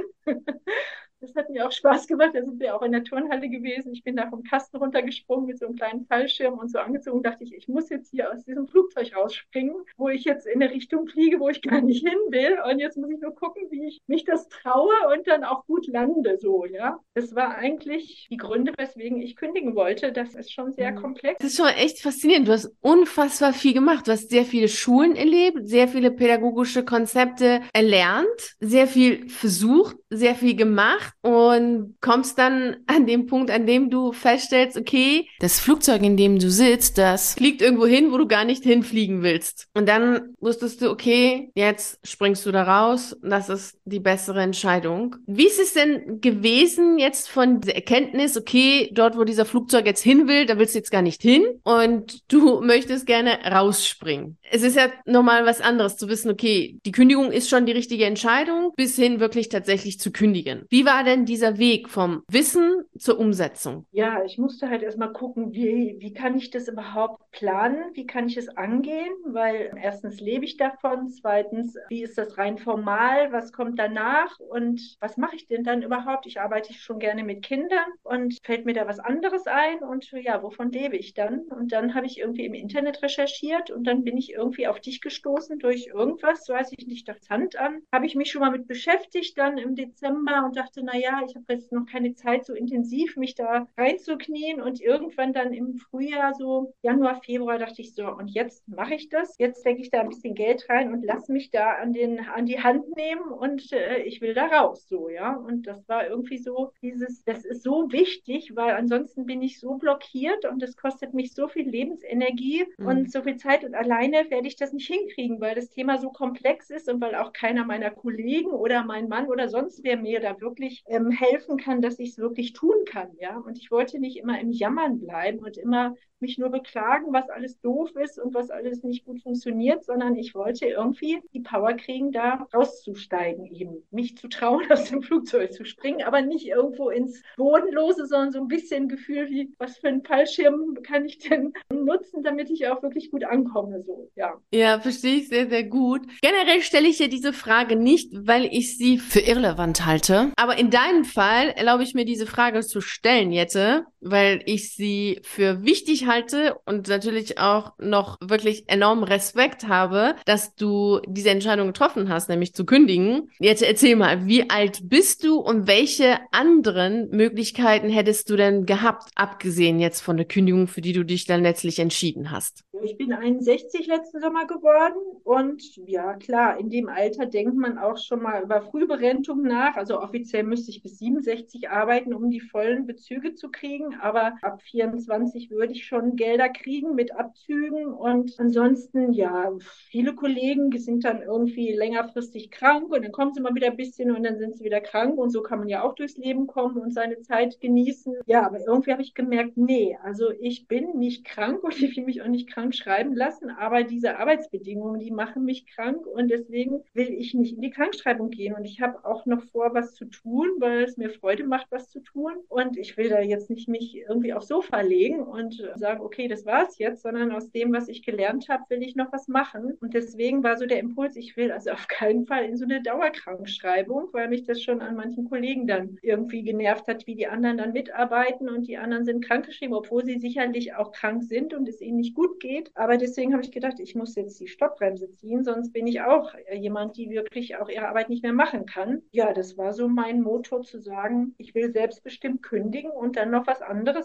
Das 1.22 1.34
hat 1.34 1.50
mir 1.50 1.66
auch 1.66 1.72
Spaß 1.72 2.06
gemacht. 2.06 2.30
Da 2.32 2.42
sind 2.42 2.58
wir 2.60 2.74
auch 2.74 2.80
in 2.80 2.92
der 2.92 3.04
Turnhalle 3.04 3.50
gewesen. 3.50 3.92
Ich 3.92 4.02
bin 4.02 4.16
da 4.16 4.30
vom 4.30 4.42
Kasten 4.42 4.78
runtergesprungen 4.78 5.46
mit 5.46 5.58
so 5.58 5.66
einem 5.66 5.76
kleinen 5.76 6.06
Fallschirm 6.06 6.58
und 6.58 6.70
so 6.70 6.78
angezogen. 6.78 7.22
Dachte 7.22 7.44
ich, 7.44 7.52
ich 7.52 7.68
muss 7.68 7.90
jetzt 7.90 8.10
hier 8.10 8.32
aus 8.32 8.42
diesem 8.44 8.66
Flugzeug 8.66 9.14
rausspringen, 9.14 9.74
wo 9.98 10.08
ich 10.08 10.24
jetzt 10.24 10.46
in 10.46 10.62
eine 10.62 10.72
Richtung 10.72 11.06
fliege, 11.06 11.38
wo 11.38 11.50
ich 11.50 11.60
gar 11.62 11.82
nicht 11.82 12.06
hin 12.08 12.18
will. 12.30 12.56
Und 12.70 12.78
jetzt 12.78 12.96
muss 12.96 13.10
ich 13.10 13.20
nur 13.20 13.34
gucken, 13.34 13.64
wie 13.70 13.88
ich 13.88 14.00
mich 14.06 14.24
das 14.24 14.48
traue 14.48 14.94
und 15.14 15.26
dann 15.26 15.44
auch 15.44 15.66
gut 15.66 15.86
lande, 15.88 16.38
so, 16.38 16.64
ja. 16.64 16.98
Das 17.12 17.34
war 17.34 17.54
eigentlich 17.54 18.28
die 18.30 18.38
Gründe, 18.38 18.72
weswegen 18.78 19.20
ich 19.20 19.36
kündigen 19.36 19.74
wollte. 19.74 20.12
Das 20.12 20.34
ist 20.34 20.52
schon 20.52 20.72
sehr 20.72 20.92
mhm. 20.92 20.96
komplex. 20.96 21.38
Das 21.40 21.50
ist 21.50 21.58
schon 21.58 21.66
echt 21.66 22.00
faszinierend. 22.00 22.48
Du 22.48 22.52
hast 22.52 22.74
unfassbar 22.80 23.52
viel 23.52 23.74
gemacht. 23.74 24.08
Du 24.08 24.12
hast 24.12 24.30
sehr 24.30 24.46
viele 24.46 24.68
Schulen 24.68 25.16
erlebt, 25.16 25.68
sehr 25.68 25.86
viele 25.86 26.10
pädagogische 26.10 26.82
Konzepte 26.82 27.60
erlernt, 27.74 28.56
sehr 28.58 28.86
viel 28.86 29.28
versucht, 29.28 29.96
sehr 30.08 30.34
viel 30.34 30.56
gemacht 30.56 31.09
und 31.22 31.96
kommst 32.00 32.38
dann 32.38 32.76
an 32.86 33.06
dem 33.06 33.26
Punkt, 33.26 33.50
an 33.50 33.66
dem 33.66 33.90
du 33.90 34.12
feststellst, 34.12 34.76
okay, 34.76 35.28
das 35.40 35.60
Flugzeug, 35.60 36.02
in 36.02 36.16
dem 36.16 36.38
du 36.38 36.50
sitzt, 36.50 36.98
das 36.98 37.34
fliegt 37.34 37.62
irgendwo 37.62 37.86
hin, 37.86 38.12
wo 38.12 38.18
du 38.18 38.26
gar 38.26 38.44
nicht 38.44 38.64
hinfliegen 38.64 39.22
willst. 39.22 39.68
Und 39.74 39.88
dann 39.88 40.34
wusstest 40.40 40.82
du, 40.82 40.90
okay, 40.90 41.50
jetzt 41.54 41.98
springst 42.04 42.46
du 42.46 42.52
da 42.52 42.62
raus, 42.62 43.16
das 43.22 43.48
ist 43.48 43.78
die 43.84 44.00
bessere 44.00 44.42
Entscheidung. 44.42 45.16
Wie 45.26 45.46
ist 45.46 45.60
es 45.60 45.74
denn 45.74 46.20
gewesen 46.20 46.98
jetzt 46.98 47.28
von 47.28 47.60
der 47.60 47.76
Erkenntnis, 47.76 48.36
okay, 48.36 48.90
dort, 48.92 49.16
wo 49.16 49.24
dieser 49.24 49.44
Flugzeug 49.44 49.86
jetzt 49.86 50.02
hin 50.02 50.28
will, 50.28 50.46
da 50.46 50.58
willst 50.58 50.74
du 50.74 50.78
jetzt 50.78 50.90
gar 50.90 51.02
nicht 51.02 51.22
hin 51.22 51.44
und 51.64 52.20
du 52.32 52.60
möchtest 52.64 53.06
gerne 53.06 53.38
rausspringen. 53.50 54.38
Es 54.52 54.64
ist 54.64 54.76
ja 54.76 54.88
nochmal 55.06 55.46
was 55.46 55.60
anderes 55.60 55.96
zu 55.96 56.08
wissen, 56.08 56.28
okay, 56.28 56.80
die 56.84 56.90
Kündigung 56.90 57.30
ist 57.30 57.48
schon 57.48 57.66
die 57.66 57.72
richtige 57.72 58.04
Entscheidung, 58.04 58.72
bis 58.76 58.96
hin 58.96 59.20
wirklich 59.20 59.48
tatsächlich 59.48 60.00
zu 60.00 60.10
kündigen. 60.10 60.66
Wie 60.70 60.84
war 60.84 61.04
denn 61.04 61.24
dieser 61.24 61.58
Weg 61.58 61.88
vom 61.88 62.24
Wissen 62.28 62.82
zur 62.98 63.20
Umsetzung? 63.20 63.86
Ja, 63.92 64.24
ich 64.24 64.38
musste 64.38 64.68
halt 64.68 64.82
erstmal 64.82 65.12
gucken, 65.12 65.52
wie, 65.52 65.96
wie 66.00 66.12
kann 66.12 66.36
ich 66.36 66.50
das 66.50 66.66
überhaupt 66.66 67.22
planen? 67.30 67.92
Wie 67.94 68.06
kann 68.06 68.26
ich 68.26 68.36
es 68.36 68.48
angehen? 68.48 69.12
Weil 69.24 69.70
erstens 69.80 70.20
lebe 70.20 70.44
ich 70.44 70.56
davon, 70.56 71.08
zweitens, 71.08 71.76
wie 71.88 72.02
ist 72.02 72.18
das 72.18 72.36
rein 72.36 72.58
formal? 72.58 73.30
Was 73.30 73.52
kommt 73.52 73.78
danach? 73.78 74.36
Und 74.40 74.96
was 74.98 75.16
mache 75.16 75.36
ich 75.36 75.46
denn 75.46 75.62
dann 75.62 75.82
überhaupt? 75.82 76.26
Ich 76.26 76.40
arbeite 76.40 76.74
schon 76.74 76.98
gerne 76.98 77.22
mit 77.22 77.42
Kindern 77.44 77.86
und 78.02 78.36
fällt 78.42 78.66
mir 78.66 78.74
da 78.74 78.88
was 78.88 78.98
anderes 78.98 79.46
ein? 79.46 79.78
Und 79.78 80.10
ja, 80.10 80.42
wovon 80.42 80.72
lebe 80.72 80.96
ich 80.96 81.14
dann? 81.14 81.42
Und 81.56 81.70
dann 81.70 81.94
habe 81.94 82.06
ich 82.06 82.18
irgendwie 82.18 82.46
im 82.46 82.54
Internet 82.54 83.00
recherchiert 83.00 83.70
und 83.70 83.84
dann 83.84 84.02
bin 84.02 84.16
ich 84.16 84.32
irgendwie 84.32 84.39
auf 84.40 84.80
dich 84.80 85.00
gestoßen 85.00 85.58
durch 85.58 85.88
irgendwas, 85.88 86.48
weiß 86.48 86.72
ich 86.76 86.86
nicht, 86.86 87.08
das 87.08 87.28
Hand 87.28 87.56
an. 87.56 87.82
Habe 87.92 88.06
ich 88.06 88.14
mich 88.14 88.30
schon 88.30 88.40
mal 88.40 88.50
mit 88.50 88.66
beschäftigt 88.66 89.36
dann 89.38 89.58
im 89.58 89.74
Dezember 89.74 90.44
und 90.44 90.56
dachte, 90.56 90.84
naja, 90.84 91.22
ich 91.26 91.34
habe 91.34 91.44
jetzt 91.48 91.72
noch 91.72 91.86
keine 91.86 92.14
Zeit 92.14 92.44
so 92.44 92.54
intensiv, 92.54 93.16
mich 93.16 93.34
da 93.34 93.66
reinzuknien. 93.76 94.60
Und 94.60 94.80
irgendwann 94.80 95.32
dann 95.32 95.52
im 95.52 95.74
Frühjahr, 95.76 96.34
so 96.34 96.74
Januar, 96.82 97.20
Februar, 97.22 97.58
dachte 97.58 97.82
ich 97.82 97.94
so, 97.94 98.06
und 98.06 98.28
jetzt 98.28 98.66
mache 98.68 98.94
ich 98.94 99.08
das. 99.08 99.36
Jetzt 99.38 99.60
stecke 99.60 99.80
ich 99.80 99.90
da 99.90 100.00
ein 100.00 100.08
bisschen 100.08 100.34
Geld 100.34 100.68
rein 100.68 100.92
und 100.92 101.04
lasse 101.04 101.32
mich 101.32 101.50
da 101.50 101.72
an, 101.72 101.92
den, 101.92 102.20
an 102.20 102.46
die 102.46 102.62
Hand 102.62 102.96
nehmen 102.96 103.30
und 103.32 103.72
äh, 103.72 104.02
ich 104.02 104.20
will 104.20 104.34
da 104.34 104.46
raus, 104.46 104.86
so, 104.88 105.08
ja. 105.08 105.34
Und 105.34 105.66
das 105.66 105.88
war 105.88 106.06
irgendwie 106.06 106.38
so 106.38 106.72
dieses, 106.82 107.24
das 107.24 107.44
ist 107.44 107.62
so 107.62 107.90
wichtig, 107.92 108.54
weil 108.54 108.74
ansonsten 108.74 109.26
bin 109.26 109.42
ich 109.42 109.60
so 109.60 109.74
blockiert 109.74 110.44
und 110.44 110.62
das 110.62 110.76
kostet 110.76 111.14
mich 111.14 111.34
so 111.34 111.48
viel 111.48 111.68
Lebensenergie 111.68 112.64
mhm. 112.78 112.86
und 112.86 113.12
so 113.12 113.22
viel 113.22 113.36
Zeit 113.36 113.64
und 113.64 113.74
alleine 113.74 114.29
werde 114.30 114.48
ich 114.48 114.56
das 114.56 114.72
nicht 114.72 114.86
hinkriegen, 114.86 115.40
weil 115.40 115.54
das 115.54 115.70
Thema 115.70 115.98
so 115.98 116.10
komplex 116.10 116.70
ist 116.70 116.88
und 116.88 117.00
weil 117.00 117.14
auch 117.14 117.32
keiner 117.32 117.64
meiner 117.64 117.90
Kollegen 117.90 118.50
oder 118.50 118.84
mein 118.84 119.08
Mann 119.08 119.28
oder 119.28 119.48
sonst 119.48 119.82
wer 119.84 119.96
mir 119.96 120.20
da 120.20 120.40
wirklich 120.40 120.82
ähm, 120.86 121.10
helfen 121.10 121.56
kann, 121.58 121.82
dass 121.82 121.98
ich 121.98 122.10
es 122.10 122.18
wirklich 122.18 122.52
tun 122.52 122.84
kann, 122.86 123.10
ja. 123.18 123.36
Und 123.38 123.58
ich 123.58 123.70
wollte 123.70 123.98
nicht 123.98 124.16
immer 124.16 124.40
im 124.40 124.50
Jammern 124.52 125.00
bleiben 125.00 125.40
und 125.40 125.56
immer 125.58 125.94
mich 126.20 126.38
nur 126.38 126.50
beklagen, 126.50 127.12
was 127.12 127.28
alles 127.30 127.60
doof 127.60 127.90
ist 127.96 128.18
und 128.18 128.34
was 128.34 128.50
alles 128.50 128.82
nicht 128.82 129.04
gut 129.04 129.22
funktioniert, 129.22 129.84
sondern 129.84 130.16
ich 130.16 130.34
wollte 130.34 130.66
irgendwie 130.66 131.20
die 131.32 131.40
Power 131.40 131.74
kriegen, 131.74 132.12
da 132.12 132.46
rauszusteigen 132.54 133.46
eben. 133.46 133.82
Mich 133.90 134.16
zu 134.16 134.28
trauen, 134.28 134.64
aus 134.70 134.84
dem 134.84 135.02
Flugzeug 135.02 135.52
zu 135.52 135.64
springen, 135.64 136.02
aber 136.02 136.22
nicht 136.22 136.46
irgendwo 136.46 136.90
ins 136.90 137.22
Bodenlose, 137.36 138.06
sondern 138.06 138.32
so 138.32 138.40
ein 138.40 138.48
bisschen 138.48 138.88
Gefühl 138.88 139.28
wie, 139.30 139.52
was 139.58 139.78
für 139.78 139.88
einen 139.88 140.02
Fallschirm 140.02 140.78
kann 140.82 141.04
ich 141.04 141.18
denn 141.18 141.52
nutzen, 141.72 142.22
damit 142.22 142.50
ich 142.50 142.66
auch 142.68 142.82
wirklich 142.82 143.10
gut 143.10 143.24
ankomme, 143.24 143.82
so, 143.82 144.10
ja. 144.16 144.34
Ja, 144.52 144.80
verstehe 144.80 145.16
ich 145.16 145.28
sehr, 145.28 145.48
sehr 145.48 145.64
gut. 145.64 146.02
Generell 146.22 146.62
stelle 146.62 146.88
ich 146.88 146.98
ja 146.98 147.08
diese 147.08 147.32
Frage 147.32 147.76
nicht, 147.76 148.12
weil 148.12 148.46
ich 148.46 148.76
sie 148.76 148.98
für 148.98 149.20
irrelevant 149.20 149.86
halte, 149.86 150.32
aber 150.36 150.58
in 150.58 150.70
deinem 150.70 151.04
Fall 151.04 151.48
erlaube 151.50 151.82
ich 151.82 151.94
mir 151.94 152.04
diese 152.04 152.26
Frage 152.26 152.60
zu 152.60 152.80
stellen, 152.80 153.32
Jette, 153.32 153.86
weil 154.00 154.42
ich 154.46 154.74
sie 154.74 155.20
für 155.22 155.64
wichtig 155.64 156.06
halte 156.06 156.56
und 156.64 156.88
natürlich 156.88 157.38
auch 157.38 157.72
noch 157.78 158.18
wirklich 158.20 158.64
enormen 158.68 159.04
Respekt 159.04 159.68
habe, 159.68 160.14
dass 160.24 160.54
du 160.54 161.00
diese 161.06 161.30
Entscheidung 161.30 161.68
getroffen 161.68 162.08
hast, 162.08 162.28
nämlich 162.28 162.54
zu 162.54 162.64
kündigen. 162.64 163.30
Jette, 163.38 163.66
erzähl 163.66 163.96
mal, 163.96 164.26
wie 164.26 164.48
alt 164.50 164.80
bist 164.88 165.24
du 165.24 165.36
und 165.36 165.66
welche 165.66 166.18
anderen 166.32 167.10
Möglichkeiten 167.10 167.88
hättest 167.88 168.30
du 168.30 168.36
denn 168.36 168.66
gehabt, 168.66 169.10
abgesehen 169.14 169.80
jetzt 169.80 170.00
von 170.00 170.16
der 170.16 170.26
Kündigung, 170.26 170.66
für 170.66 170.80
die 170.80 170.92
du 170.92 171.04
dich 171.04 171.26
dann 171.26 171.42
letztlich 171.42 171.78
entschieden 171.78 172.30
hast? 172.30 172.64
Ich 172.82 172.96
bin 172.96 173.12
61 173.12 173.86
letzten 173.86 174.20
Sommer 174.20 174.46
geworden 174.46 174.96
und 175.24 175.62
ja, 175.86 176.14
klar, 176.14 176.58
in 176.58 176.70
dem 176.70 176.88
Alter 176.88 177.26
denkt 177.26 177.56
man 177.56 177.76
auch 177.76 177.98
schon 177.98 178.22
mal 178.22 178.42
über 178.42 178.62
Frühberentung 178.62 179.42
nach. 179.42 179.76
Also 179.76 180.00
offiziell 180.00 180.44
müsste 180.44 180.70
ich 180.70 180.82
bis 180.82 180.98
67 180.98 181.68
arbeiten, 181.68 182.14
um 182.14 182.30
die 182.30 182.40
vollen 182.40 182.86
Bezüge 182.86 183.34
zu 183.34 183.50
kriegen, 183.50 183.89
aber 184.00 184.34
ab 184.42 184.62
24 184.62 185.50
würde 185.50 185.72
ich 185.72 185.86
schon 185.86 186.16
Gelder 186.16 186.48
kriegen 186.48 186.94
mit 186.94 187.14
Abzügen. 187.14 187.86
Und 187.86 188.38
ansonsten, 188.38 189.12
ja, 189.12 189.50
viele 189.60 190.14
Kollegen 190.14 190.70
sind 190.78 191.04
dann 191.04 191.22
irgendwie 191.22 191.72
längerfristig 191.72 192.50
krank 192.50 192.90
und 192.90 193.04
dann 193.04 193.12
kommen 193.12 193.32
sie 193.32 193.40
mal 193.40 193.54
wieder 193.54 193.68
ein 193.68 193.76
bisschen 193.76 194.14
und 194.14 194.22
dann 194.22 194.38
sind 194.38 194.56
sie 194.56 194.64
wieder 194.64 194.80
krank. 194.80 195.18
Und 195.18 195.30
so 195.30 195.42
kann 195.42 195.58
man 195.58 195.68
ja 195.68 195.82
auch 195.82 195.94
durchs 195.94 196.16
Leben 196.16 196.46
kommen 196.46 196.78
und 196.78 196.92
seine 196.92 197.20
Zeit 197.20 197.60
genießen. 197.60 198.16
Ja, 198.26 198.46
aber 198.46 198.60
irgendwie 198.60 198.92
habe 198.92 199.02
ich 199.02 199.14
gemerkt, 199.14 199.56
nee, 199.56 199.96
also 200.02 200.30
ich 200.40 200.68
bin 200.68 200.98
nicht 200.98 201.24
krank 201.24 201.62
und 201.62 201.76
ich 201.82 201.96
will 201.96 202.04
mich 202.04 202.22
auch 202.22 202.28
nicht 202.28 202.48
krank 202.48 202.74
schreiben 202.74 203.14
lassen, 203.14 203.50
aber 203.50 203.82
diese 203.82 204.18
Arbeitsbedingungen, 204.18 205.00
die 205.00 205.10
machen 205.10 205.44
mich 205.44 205.66
krank 205.66 206.06
und 206.06 206.30
deswegen 206.30 206.82
will 206.94 207.10
ich 207.10 207.34
nicht 207.34 207.54
in 207.56 207.62
die 207.62 207.70
Krankschreibung 207.70 208.30
gehen. 208.30 208.54
Und 208.54 208.64
ich 208.64 208.80
habe 208.80 209.04
auch 209.04 209.26
noch 209.26 209.42
vor, 209.52 209.74
was 209.74 209.94
zu 209.94 210.04
tun, 210.04 210.48
weil 210.58 210.84
es 210.84 210.96
mir 210.96 211.10
Freude 211.10 211.44
macht, 211.44 211.66
was 211.70 211.90
zu 211.90 212.00
tun. 212.00 212.32
Und 212.48 212.76
ich 212.76 212.96
will 212.96 213.08
da 213.08 213.20
jetzt 213.20 213.50
nicht 213.50 213.68
mich 213.80 213.96
irgendwie 213.96 214.32
aufs 214.34 214.48
Sofa 214.48 214.80
legen 214.80 215.22
und 215.22 215.62
sagen, 215.76 216.00
okay, 216.00 216.28
das 216.28 216.46
war's 216.46 216.78
jetzt, 216.78 217.02
sondern 217.02 217.32
aus 217.32 217.50
dem, 217.50 217.72
was 217.72 217.88
ich 217.88 218.02
gelernt 218.02 218.48
habe, 218.48 218.64
will 218.68 218.82
ich 218.82 218.94
noch 218.94 219.12
was 219.12 219.26
machen 219.28 219.76
und 219.80 219.94
deswegen 219.94 220.42
war 220.42 220.56
so 220.56 220.66
der 220.66 220.78
Impuls, 220.78 221.16
ich 221.16 221.36
will 221.36 221.50
also 221.50 221.70
auf 221.70 221.88
keinen 221.88 222.26
Fall 222.26 222.44
in 222.44 222.56
so 222.56 222.64
eine 222.64 222.82
Dauerkrankschreibung, 222.82 224.08
weil 224.12 224.28
mich 224.28 224.44
das 224.44 224.62
schon 224.62 224.80
an 224.80 224.96
manchen 224.96 225.28
Kollegen 225.28 225.66
dann 225.66 225.98
irgendwie 226.02 226.42
genervt 226.42 226.86
hat, 226.88 227.06
wie 227.06 227.14
die 227.14 227.26
anderen 227.26 227.58
dann 227.58 227.72
mitarbeiten 227.72 228.48
und 228.48 228.66
die 228.66 228.76
anderen 228.76 229.04
sind 229.04 229.24
krankgeschrieben, 229.24 229.74
obwohl 229.74 230.04
sie 230.04 230.18
sicherlich 230.18 230.74
auch 230.74 230.92
krank 230.92 231.24
sind 231.24 231.54
und 231.54 231.68
es 231.68 231.80
ihnen 231.80 231.96
nicht 231.96 232.14
gut 232.14 232.40
geht. 232.40 232.70
Aber 232.74 232.96
deswegen 232.96 233.32
habe 233.32 233.42
ich 233.42 233.52
gedacht, 233.52 233.80
ich 233.80 233.94
muss 233.94 234.14
jetzt 234.14 234.38
die 234.40 234.48
Stoppbremse 234.48 235.10
ziehen, 235.10 235.42
sonst 235.42 235.72
bin 235.72 235.86
ich 235.86 236.02
auch 236.02 236.34
jemand, 236.52 236.96
die 236.96 237.10
wirklich 237.10 237.56
auch 237.56 237.68
ihre 237.68 237.88
Arbeit 237.88 238.10
nicht 238.10 238.22
mehr 238.22 238.32
machen 238.32 238.66
kann. 238.66 239.02
Ja, 239.10 239.32
das 239.32 239.56
war 239.56 239.72
so 239.72 239.88
mein 239.88 240.20
Motor 240.20 240.62
zu 240.62 240.78
sagen, 240.78 241.34
ich 241.38 241.54
will 241.54 241.72
selbstbestimmt 241.72 242.42
kündigen 242.42 242.90
und 242.90 243.16
dann 243.16 243.30
noch 243.30 243.46
was 243.46 243.62